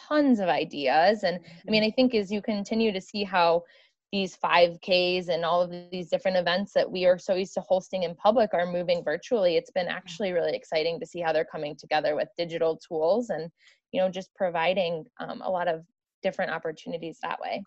tons 0.07 0.39
of 0.39 0.47
ideas. 0.47 1.23
And 1.23 1.39
i 1.67 1.71
mean 1.71 1.83
mm-hmm. 1.83 1.89
i 1.89 1.91
think 1.91 2.15
as 2.15 2.31
you 2.31 2.41
continue 2.41 2.91
to 2.91 3.01
see 3.01 3.23
how 3.23 3.61
these 4.15 4.37
5Ks 4.37 5.27
and 5.27 5.43
all 5.43 5.61
of 5.61 5.73
these 5.91 6.07
different 6.07 6.37
events 6.37 6.71
that 6.71 6.89
we 6.89 7.05
are 7.05 7.19
so 7.19 7.35
used 7.35 7.53
to 7.55 7.59
hosting 7.59 8.03
in 8.03 8.15
public 8.15 8.53
are 8.53 8.65
moving 8.65 9.03
virtually. 9.03 9.57
It's 9.57 9.71
been 9.71 9.89
actually 9.89 10.31
really 10.31 10.55
exciting 10.55 11.01
to 11.01 11.05
see 11.05 11.19
how 11.19 11.33
they're 11.33 11.43
coming 11.43 11.75
together 11.75 12.15
with 12.15 12.29
digital 12.37 12.77
tools 12.77 13.29
and, 13.29 13.51
you 13.91 13.99
know, 13.99 14.07
just 14.07 14.33
providing 14.33 15.03
um, 15.19 15.41
a 15.41 15.51
lot 15.51 15.67
of 15.67 15.83
different 16.23 16.51
opportunities 16.51 17.17
that 17.23 17.41
way. 17.41 17.61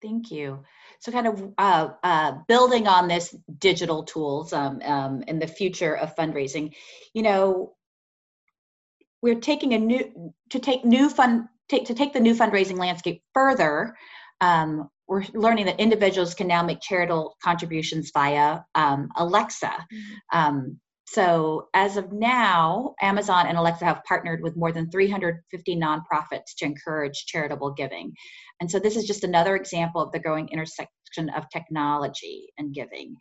Thank 0.00 0.30
you. 0.30 0.62
So, 1.00 1.10
kind 1.10 1.26
of 1.26 1.52
uh, 1.58 1.88
uh, 2.04 2.32
building 2.46 2.86
on 2.86 3.08
this 3.08 3.34
digital 3.58 4.04
tools 4.04 4.52
um, 4.52 4.80
um, 4.84 5.24
in 5.26 5.40
the 5.40 5.48
future 5.48 5.96
of 5.96 6.14
fundraising, 6.14 6.72
you 7.14 7.22
know, 7.22 7.74
we're 9.22 9.40
taking 9.40 9.74
a 9.74 9.78
new 9.78 10.32
to 10.50 10.60
take 10.60 10.84
new 10.84 11.10
fund 11.10 11.48
take 11.68 11.86
to 11.86 11.94
take 11.94 12.12
the 12.12 12.20
new 12.20 12.34
fundraising 12.34 12.78
landscape 12.78 13.24
further. 13.34 13.96
Um, 14.40 14.88
we're 15.12 15.24
learning 15.34 15.66
that 15.66 15.78
individuals 15.78 16.32
can 16.32 16.46
now 16.46 16.62
make 16.62 16.80
charitable 16.80 17.36
contributions 17.44 18.10
via 18.14 18.60
um, 18.74 19.10
Alexa. 19.16 19.66
Mm-hmm. 19.66 20.38
Um, 20.38 20.80
so, 21.06 21.68
as 21.74 21.98
of 21.98 22.12
now, 22.12 22.94
Amazon 23.02 23.46
and 23.46 23.58
Alexa 23.58 23.84
have 23.84 24.02
partnered 24.04 24.42
with 24.42 24.56
more 24.56 24.72
than 24.72 24.90
350 24.90 25.76
nonprofits 25.76 26.54
to 26.56 26.64
encourage 26.64 27.26
charitable 27.26 27.72
giving. 27.72 28.14
And 28.60 28.70
so, 28.70 28.78
this 28.78 28.96
is 28.96 29.04
just 29.04 29.22
another 29.22 29.54
example 29.54 30.00
of 30.00 30.12
the 30.12 30.18
growing 30.18 30.48
intersection 30.48 31.28
of 31.36 31.44
technology 31.50 32.46
and 32.56 32.72
giving. 32.72 33.16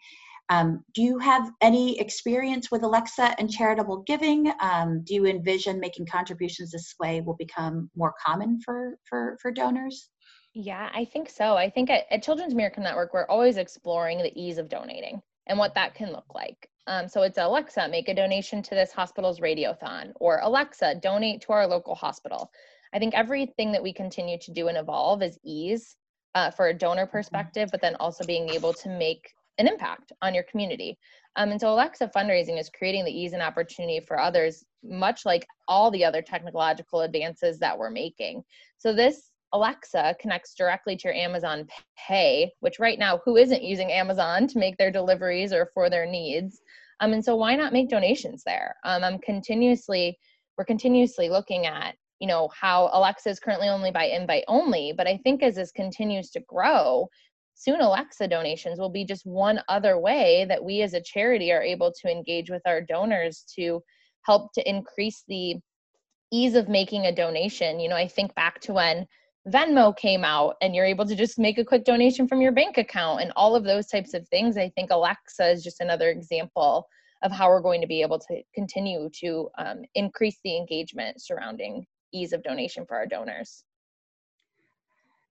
Um, 0.48 0.86
do 0.94 1.02
you 1.02 1.20
have 1.20 1.52
any 1.60 2.00
experience 2.00 2.72
with 2.72 2.84
Alexa 2.84 3.36
and 3.38 3.52
charitable 3.52 4.04
giving? 4.08 4.50
Um, 4.62 5.04
do 5.04 5.14
you 5.14 5.26
envision 5.26 5.82
making 5.82 6.06
contributions 6.06 6.72
this 6.72 6.96
way 7.02 7.20
will 7.20 7.36
become 7.38 7.90
more 7.98 8.14
common 8.26 8.62
for, 8.64 8.96
for, 9.10 9.38
for 9.42 9.52
donors? 9.52 10.10
Yeah, 10.54 10.90
I 10.94 11.06
think 11.06 11.30
so. 11.30 11.56
I 11.56 11.70
think 11.70 11.90
at, 11.90 12.04
at 12.12 12.24
Children's 12.24 12.54
Miracle 12.54 12.84
Network, 12.84 13.14
we're 13.14 13.28
always 13.28 13.58
exploring 13.58 14.18
the 14.18 14.38
ease 14.40 14.58
of 14.58 14.68
donating 14.68 15.22
and 15.48 15.58
what 15.58 15.76
that 15.76 15.96
can 15.96 16.12
look 16.12 16.36
like. 16.36 16.70
Um, 16.88 17.08
so 17.08 17.22
it's 17.22 17.38
Alexa, 17.38 17.88
make 17.88 18.10
a 18.10 18.14
donation 18.14 18.62
to 18.64 18.76
this 18.76 18.92
hospital's 18.92 19.40
radiothon, 19.40 20.12
or 20.20 20.40
Alexa, 20.42 20.96
donate 21.02 21.42
to 21.42 21.54
our 21.54 21.68
local 21.68 21.96
hospital. 21.96 22.52
I 22.94 23.00
think 23.00 23.14
everything 23.14 23.72
that 23.72 23.84
we 23.84 23.94
continue 23.94 24.38
to 24.40 24.52
do 24.52 24.68
and 24.68 24.78
evolve 24.78 25.22
is 25.22 25.40
ease 25.44 25.96
uh, 26.36 26.52
for 26.52 26.68
a 26.68 26.74
donor 26.74 27.04
mm-hmm. 27.04 27.12
perspective, 27.12 27.70
but 27.72 27.82
then 27.82 27.96
also 27.96 28.26
being 28.26 28.50
able 28.50 28.74
to 28.74 28.90
make 28.90 29.32
an 29.58 29.68
impact 29.68 30.12
on 30.22 30.34
your 30.34 30.44
community. 30.44 30.98
Um, 31.36 31.52
and 31.52 31.62
so 31.62 31.72
Alexa 31.72 32.12
fundraising 32.14 32.60
is 32.60 32.70
creating 32.70 33.06
the 33.06 33.12
ease 33.12 33.34
and 33.34 33.42
opportunity 33.42 34.00
for 34.00 34.20
others, 34.20 34.66
much 34.84 35.26
like 35.26 35.46
all 35.68 35.92
the 35.92 36.04
other 36.04 36.22
technological 36.22 37.02
advances 37.02 37.60
that 37.60 37.78
we're 37.78 37.92
making. 37.92 38.44
So 38.78 38.94
this 38.94 39.31
Alexa 39.54 40.16
connects 40.20 40.54
directly 40.54 40.96
to 40.96 41.08
your 41.08 41.14
Amazon 41.14 41.68
Pay, 41.98 42.52
which 42.62 42.80
right 42.80 42.98
now, 42.98 43.20
who 43.26 43.38
isn't 43.38 43.64
using 43.64 43.92
Amazon 43.92 44.48
to 44.48 44.60
make 44.60 44.78
their 44.78 44.92
deliveries 44.92 45.52
or 45.52 45.70
for 45.74 45.90
their 45.90 46.06
needs? 46.06 46.62
Um, 47.00 47.14
and 47.14 47.24
so 47.24 47.36
why 47.36 47.56
not 47.56 47.74
make 47.74 47.90
donations 47.90 48.44
there? 48.46 48.76
Um, 48.86 49.04
I'm 49.04 49.20
continuously, 49.20 50.18
we're 50.58 50.66
continuously 50.66 51.30
looking 51.30 51.66
at, 51.66 51.96
you 52.20 52.28
know, 52.28 52.50
how 52.50 52.90
Alexa 52.94 53.30
is 53.30 53.40
currently 53.40 53.68
only 53.68 53.92
by 53.92 54.06
invite 54.06 54.44
only, 54.48 54.94
but 54.96 55.08
I 55.08 55.18
think 55.18 55.42
as 55.42 55.56
this 55.56 55.72
continues 55.72 56.30
to 56.32 56.40
grow, 56.42 57.10
soon 57.56 57.82
Alexa 57.82 58.28
donations 58.28 58.80
will 58.80 58.90
be 58.90 59.04
just 59.04 59.26
one 59.26 59.62
other 59.68 60.00
way 60.00 60.46
that 60.48 60.64
we 60.64 60.82
as 60.82 60.94
a 60.94 61.02
charity 61.02 61.52
are 61.52 61.62
able 61.62 61.92
to 62.02 62.12
engage 62.12 62.50
with 62.50 62.62
our 62.66 62.82
donors 62.82 63.44
to 63.56 63.82
help 64.24 64.54
to 64.54 64.70
increase 64.70 65.24
the 65.28 65.56
ease 66.32 66.56
of 66.56 66.70
making 66.70 67.06
a 67.06 67.16
donation. 67.16 67.80
You 67.80 67.90
know, 67.90 67.96
I 67.96 68.08
think 68.08 68.34
back 68.36 68.62
to 68.62 68.74
when 68.74 69.06
Venmo 69.48 69.96
came 69.96 70.24
out 70.24 70.56
and 70.62 70.76
you're 70.76 70.86
able 70.86 71.06
to 71.06 71.16
just 71.16 71.40
make 71.40 71.58
a 71.58 71.66
quick 71.66 71.84
donation 71.84 72.28
from 72.28 72.42
your 72.42 72.52
bank 72.52 72.78
account 72.78 73.22
and 73.22 73.32
all 73.36 73.56
of 73.56 73.64
those 73.64 73.88
types 73.88 74.14
of 74.14 74.28
things. 74.28 74.58
I 74.58 74.70
think 74.70 74.92
Alexa 74.92 75.50
is 75.50 75.64
just 75.64 75.82
another 75.82 76.10
example 76.10 76.88
of 77.24 77.32
how 77.32 77.50
we're 77.50 77.62
going 77.62 77.82
to 77.82 77.88
be 77.88 78.02
able 78.02 78.20
to 78.20 78.42
continue 78.54 79.10
to 79.22 79.50
um, 79.58 79.82
increase 79.96 80.38
the 80.44 80.58
engagement 80.58 81.22
surrounding 81.22 81.86
ease 82.14 82.34
of 82.34 82.44
donation 82.44 82.86
for 82.86 82.98
our 82.98 83.06
donors. 83.06 83.64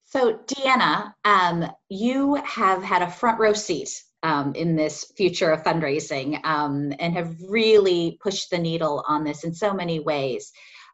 So, 0.06 0.40
Deanna, 0.46 1.12
um, 1.24 1.70
you 1.88 2.34
have 2.34 2.82
had 2.82 3.02
a 3.02 3.10
front 3.10 3.38
row 3.38 3.52
seat 3.52 4.02
um, 4.24 4.54
in 4.54 4.74
this 4.74 5.12
future 5.16 5.50
of 5.50 5.62
fundraising 5.62 6.44
um, 6.44 6.92
and 6.98 7.14
have 7.14 7.36
really 7.48 8.18
pushed 8.20 8.50
the 8.50 8.58
needle 8.58 9.04
on 9.06 9.22
this 9.22 9.44
in 9.44 9.54
so 9.54 9.72
many 9.72 10.00
ways. 10.00 10.50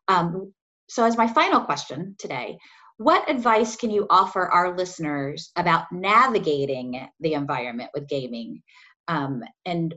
Um, 0.08 0.52
so, 0.88 1.04
as 1.04 1.16
my 1.16 1.26
final 1.26 1.62
question 1.62 2.14
today, 2.18 2.58
what 2.98 3.28
advice 3.28 3.76
can 3.76 3.90
you 3.90 4.06
offer 4.08 4.48
our 4.48 4.76
listeners 4.76 5.50
about 5.56 5.90
navigating 5.92 7.06
the 7.20 7.34
environment 7.34 7.90
with 7.94 8.08
gaming 8.08 8.62
um, 9.08 9.42
and 9.64 9.94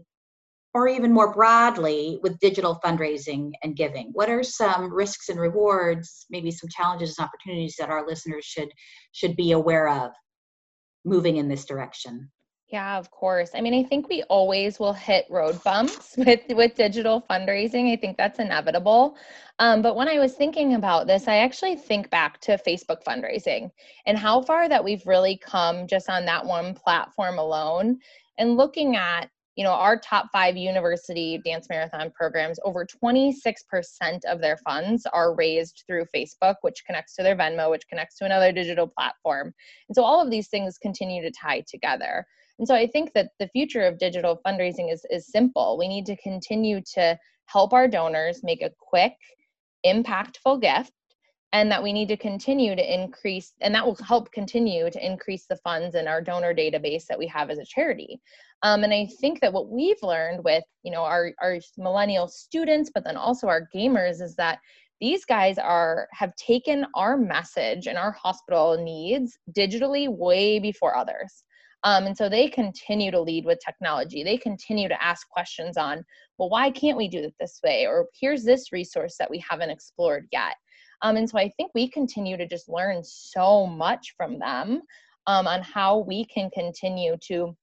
or 0.76 0.88
even 0.88 1.12
more 1.12 1.34
broadly 1.34 2.20
with 2.22 2.40
digital 2.40 2.80
fundraising 2.84 3.52
and 3.64 3.76
giving? 3.76 4.10
What 4.14 4.30
are 4.30 4.44
some 4.44 4.94
risks 4.94 5.30
and 5.30 5.40
rewards 5.40 6.26
maybe 6.30 6.52
some 6.52 6.70
challenges 6.70 7.18
and 7.18 7.26
opportunities 7.26 7.76
that 7.80 7.90
our 7.90 8.06
listeners 8.06 8.46
should 8.46 8.70
should 9.14 9.36
be 9.36 9.54
aware 9.54 9.88
of 9.88 10.12
moving 11.06 11.38
in 11.38 11.48
this 11.48 11.66
direction 11.66 12.30
yeah, 12.72 13.00
of 13.00 13.10
course. 13.10 13.50
I 13.56 13.62
mean, 13.62 13.74
I 13.74 13.82
think 13.82 14.10
we 14.10 14.22
always 14.24 14.80
will 14.80 14.94
hit 14.94 15.26
road 15.30 15.62
bumps 15.64 16.16
with 16.18 16.42
with 16.50 16.76
digital 16.76 17.26
fundraising. 17.30 17.92
I 17.92 17.96
think 17.96 18.16
that's 18.16 18.40
inevitable. 18.40 19.18
Um, 19.58 19.82
but 19.82 19.96
when 19.96 20.08
I 20.08 20.20
was 20.20 20.36
thinking 20.36 20.76
about 20.76 21.08
this, 21.08 21.28
I 21.28 21.38
actually 21.38 21.76
think 21.76 22.10
back 22.12 22.40
to 22.42 22.60
Facebook 22.66 23.04
fundraising 23.04 23.72
and 24.06 24.18
how 24.18 24.42
far 24.42 24.70
that 24.70 24.84
we've 24.84 25.06
really 25.06 25.38
come 25.38 25.88
just 25.88 26.10
on 26.10 26.26
that 26.26 26.46
one 26.46 26.76
platform 26.76 27.40
alone. 27.40 28.00
And 28.38 28.56
looking 28.56 28.96
at 28.96 29.30
you 29.56 29.66
know 29.66 29.72
our 29.72 30.00
top 30.00 30.28
five 30.32 30.56
university 30.56 31.42
dance 31.44 31.68
marathon 31.70 32.12
programs 32.12 32.60
over 32.64 32.86
26% 32.86 33.36
of 34.26 34.40
their 34.40 34.56
funds 34.58 35.06
are 35.12 35.36
raised 35.36 35.84
through 35.86 36.06
facebook 36.16 36.56
which 36.62 36.86
connects 36.86 37.14
to 37.16 37.24
their 37.24 37.36
venmo 37.36 37.70
which 37.70 37.86
connects 37.90 38.18
to 38.18 38.26
another 38.26 38.54
digital 38.54 38.88
platform 38.88 39.54
and 39.90 39.96
so 39.96 40.02
all 40.02 40.22
of 40.24 40.32
these 40.32 40.48
things 40.48 40.78
continue 40.78 41.22
to 41.22 41.32
tie 41.32 41.62
together 41.68 42.26
and 42.60 42.68
so 42.68 42.76
I 42.76 42.88
think 42.88 43.14
that 43.14 43.32
the 43.40 43.48
future 43.48 43.82
of 43.84 43.98
digital 43.98 44.42
fundraising 44.46 44.92
is, 44.92 45.06
is 45.10 45.32
simple. 45.32 45.78
We 45.78 45.88
need 45.88 46.06
to 46.08 46.18
continue 46.18 46.82
to 46.94 47.18
help 47.46 47.72
our 47.72 47.88
donors 47.88 48.42
make 48.44 48.62
a 48.62 48.72
quick, 48.78 49.14
impactful 49.86 50.62
gift, 50.62 50.92
and 51.54 51.72
that 51.72 51.82
we 51.82 51.94
need 51.94 52.10
to 52.10 52.18
continue 52.18 52.76
to 52.76 52.94
increase, 52.94 53.54
and 53.62 53.74
that 53.74 53.86
will 53.86 53.98
help 54.06 54.32
continue 54.34 54.92
to 54.92 55.06
increase 55.06 55.46
the 55.50 55.56
funds 55.64 55.96
in 55.96 56.08
our 56.08 56.22
donor 56.22 56.54
database 56.54 57.06
that 57.08 57.18
we 57.18 57.26
have 57.28 57.50
as 57.50 57.58
a 57.60 57.66
charity. 57.66 58.20
Um, 58.62 58.84
and 58.84 58.94
I 58.94 59.08
think 59.22 59.40
that 59.40 59.54
what 59.54 59.70
we've 59.70 60.04
learned 60.04 60.44
with, 60.44 60.66
you 60.84 60.92
know, 60.92 61.04
our, 61.04 61.32
our 61.42 61.60
millennial 61.78 62.28
students, 62.28 62.92
but 62.94 63.06
then 63.06 63.16
also 63.16 63.48
our 63.48 63.70
gamers 63.74 64.22
is 64.22 64.36
that 64.36 64.60
these 65.00 65.24
guys 65.24 65.58
are 65.58 66.10
have 66.12 66.36
taken 66.36 66.86
our 66.94 67.16
message 67.16 67.88
and 67.88 67.98
our 67.98 68.12
hospital 68.12 68.78
needs 68.84 69.38
digitally 69.56 70.10
way 70.10 70.60
before 70.60 70.94
others 70.94 71.46
um, 71.84 72.06
and 72.06 72.18
so 72.18 72.28
they 72.28 72.50
continue 72.50 73.12
to 73.12 73.22
lead 73.22 73.46
with 73.46 73.60
technology. 73.66 74.24
They 74.24 74.38
continue 74.38 74.90
to 74.90 75.04
ask 75.04 75.28
questions 75.30 75.78
on, 75.78 76.04
well, 76.38 76.50
why 76.50 76.72
can't 76.72 76.98
we 76.98 77.08
do 77.08 77.20
it 77.20 77.34
this 77.40 77.60
way? 77.64 77.86
Or 77.86 78.08
here's 78.20 78.44
this 78.44 78.72
resource 78.72 79.16
that 79.20 79.30
we 79.30 79.44
haven't 79.48 79.70
explored 79.70 80.28
yet. 80.32 80.56
Um, 81.02 81.16
and 81.16 81.30
so 81.30 81.38
I 81.38 81.50
think 81.56 81.72
we 81.74 81.90
continue 81.90 82.36
to 82.38 82.48
just 82.48 82.68
learn 82.68 83.02
so 83.04 83.66
much 83.66 84.14
from 84.18 84.40
them 84.40 84.82
um, 85.28 85.48
on 85.48 85.62
how 85.62 86.00
we 86.00 86.26
can 86.26 86.50
continue 86.50 87.16
to 87.28 87.56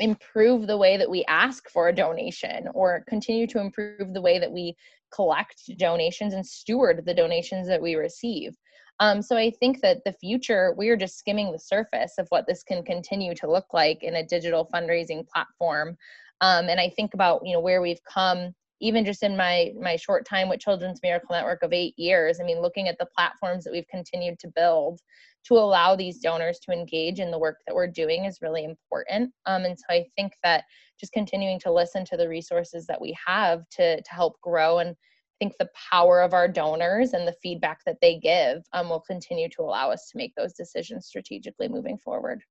improve 0.00 0.68
the 0.68 0.76
way 0.76 0.96
that 0.96 1.10
we 1.10 1.24
ask 1.26 1.68
for 1.70 1.88
a 1.88 1.94
donation 1.94 2.68
or 2.74 3.02
continue 3.08 3.48
to 3.48 3.60
improve 3.60 4.14
the 4.14 4.20
way 4.20 4.38
that 4.38 4.52
we 4.52 4.76
collect 5.12 5.60
donations 5.78 6.34
and 6.34 6.46
steward 6.46 7.02
the 7.04 7.14
donations 7.14 7.66
that 7.66 7.82
we 7.82 7.96
receive. 7.96 8.54
Um, 9.00 9.22
so 9.22 9.36
I 9.36 9.50
think 9.50 9.80
that 9.82 10.02
the 10.04 10.12
future, 10.12 10.74
we 10.76 10.88
are 10.88 10.96
just 10.96 11.18
skimming 11.18 11.52
the 11.52 11.58
surface 11.58 12.14
of 12.18 12.26
what 12.30 12.46
this 12.46 12.62
can 12.62 12.82
continue 12.82 13.34
to 13.36 13.50
look 13.50 13.72
like 13.72 14.02
in 14.02 14.16
a 14.16 14.26
digital 14.26 14.68
fundraising 14.72 15.26
platform. 15.28 15.96
Um, 16.40 16.68
and 16.68 16.80
I 16.80 16.90
think 16.90 17.14
about 17.14 17.42
you 17.44 17.52
know 17.52 17.60
where 17.60 17.82
we've 17.82 18.02
come, 18.04 18.54
even 18.80 19.04
just 19.04 19.22
in 19.22 19.36
my 19.36 19.72
my 19.80 19.96
short 19.96 20.26
time 20.26 20.48
with 20.48 20.60
Children's 20.60 21.00
Miracle 21.02 21.34
Network 21.34 21.62
of 21.62 21.72
eight 21.72 21.94
years. 21.96 22.40
I 22.40 22.44
mean, 22.44 22.60
looking 22.60 22.88
at 22.88 22.98
the 22.98 23.08
platforms 23.16 23.64
that 23.64 23.72
we've 23.72 23.88
continued 23.88 24.38
to 24.40 24.52
build 24.54 25.00
to 25.44 25.54
allow 25.54 25.96
these 25.96 26.18
donors 26.18 26.58
to 26.60 26.72
engage 26.72 27.20
in 27.20 27.30
the 27.30 27.38
work 27.38 27.58
that 27.66 27.74
we're 27.74 27.86
doing 27.86 28.24
is 28.24 28.42
really 28.42 28.64
important. 28.64 29.32
Um, 29.46 29.64
and 29.64 29.78
so 29.78 29.84
I 29.90 30.04
think 30.16 30.32
that 30.42 30.64
just 30.98 31.12
continuing 31.12 31.58
to 31.60 31.72
listen 31.72 32.04
to 32.06 32.16
the 32.16 32.28
resources 32.28 32.86
that 32.86 33.00
we 33.00 33.16
have 33.26 33.68
to 33.70 34.02
to 34.02 34.10
help 34.10 34.40
grow 34.40 34.78
and 34.78 34.96
think 35.38 35.54
the 35.58 35.70
power 35.90 36.20
of 36.20 36.34
our 36.34 36.48
donors 36.48 37.12
and 37.12 37.26
the 37.26 37.36
feedback 37.42 37.80
that 37.86 37.98
they 38.00 38.18
give 38.18 38.62
um, 38.72 38.88
will 38.88 39.00
continue 39.00 39.48
to 39.50 39.62
allow 39.62 39.90
us 39.90 40.08
to 40.10 40.16
make 40.16 40.34
those 40.34 40.52
decisions 40.52 41.06
strategically 41.06 41.68
moving 41.68 41.98
forward. 41.98 42.42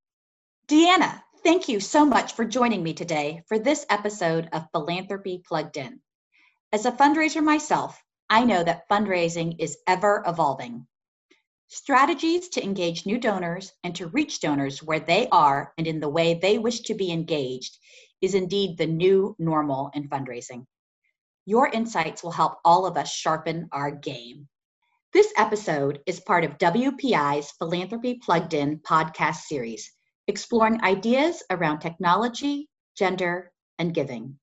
Deanna, 0.68 1.22
thank 1.42 1.68
you 1.68 1.80
so 1.80 2.04
much 2.04 2.34
for 2.34 2.44
joining 2.44 2.82
me 2.82 2.92
today 2.92 3.42
for 3.46 3.58
this 3.58 3.86
episode 3.88 4.48
of 4.52 4.66
Philanthropy 4.72 5.42
Plugged 5.46 5.76
In. 5.76 6.00
As 6.72 6.84
a 6.84 6.92
fundraiser 6.92 7.42
myself, 7.42 8.02
I 8.28 8.44
know 8.44 8.62
that 8.62 8.88
fundraising 8.90 9.56
is 9.58 9.78
ever 9.86 10.22
evolving. 10.26 10.86
Strategies 11.68 12.48
to 12.50 12.62
engage 12.62 13.06
new 13.06 13.18
donors 13.18 13.72
and 13.84 13.94
to 13.96 14.08
reach 14.08 14.40
donors 14.40 14.82
where 14.82 15.00
they 15.00 15.28
are 15.30 15.72
and 15.78 15.86
in 15.86 16.00
the 16.00 16.08
way 16.08 16.34
they 16.34 16.58
wish 16.58 16.80
to 16.80 16.94
be 16.94 17.10
engaged 17.10 17.78
is 18.20 18.34
indeed 18.34 18.76
the 18.76 18.86
new 18.86 19.34
normal 19.38 19.90
in 19.94 20.08
fundraising. 20.08 20.66
Your 21.48 21.68
insights 21.68 22.22
will 22.22 22.30
help 22.30 22.58
all 22.62 22.84
of 22.84 22.98
us 22.98 23.10
sharpen 23.10 23.70
our 23.72 23.90
game. 23.90 24.46
This 25.14 25.32
episode 25.38 26.00
is 26.04 26.20
part 26.20 26.44
of 26.44 26.58
WPI's 26.58 27.52
Philanthropy 27.52 28.20
Plugged 28.22 28.52
In 28.52 28.80
podcast 28.80 29.36
series, 29.36 29.90
exploring 30.26 30.82
ideas 30.82 31.42
around 31.48 31.78
technology, 31.78 32.68
gender, 32.98 33.50
and 33.78 33.94
giving. 33.94 34.38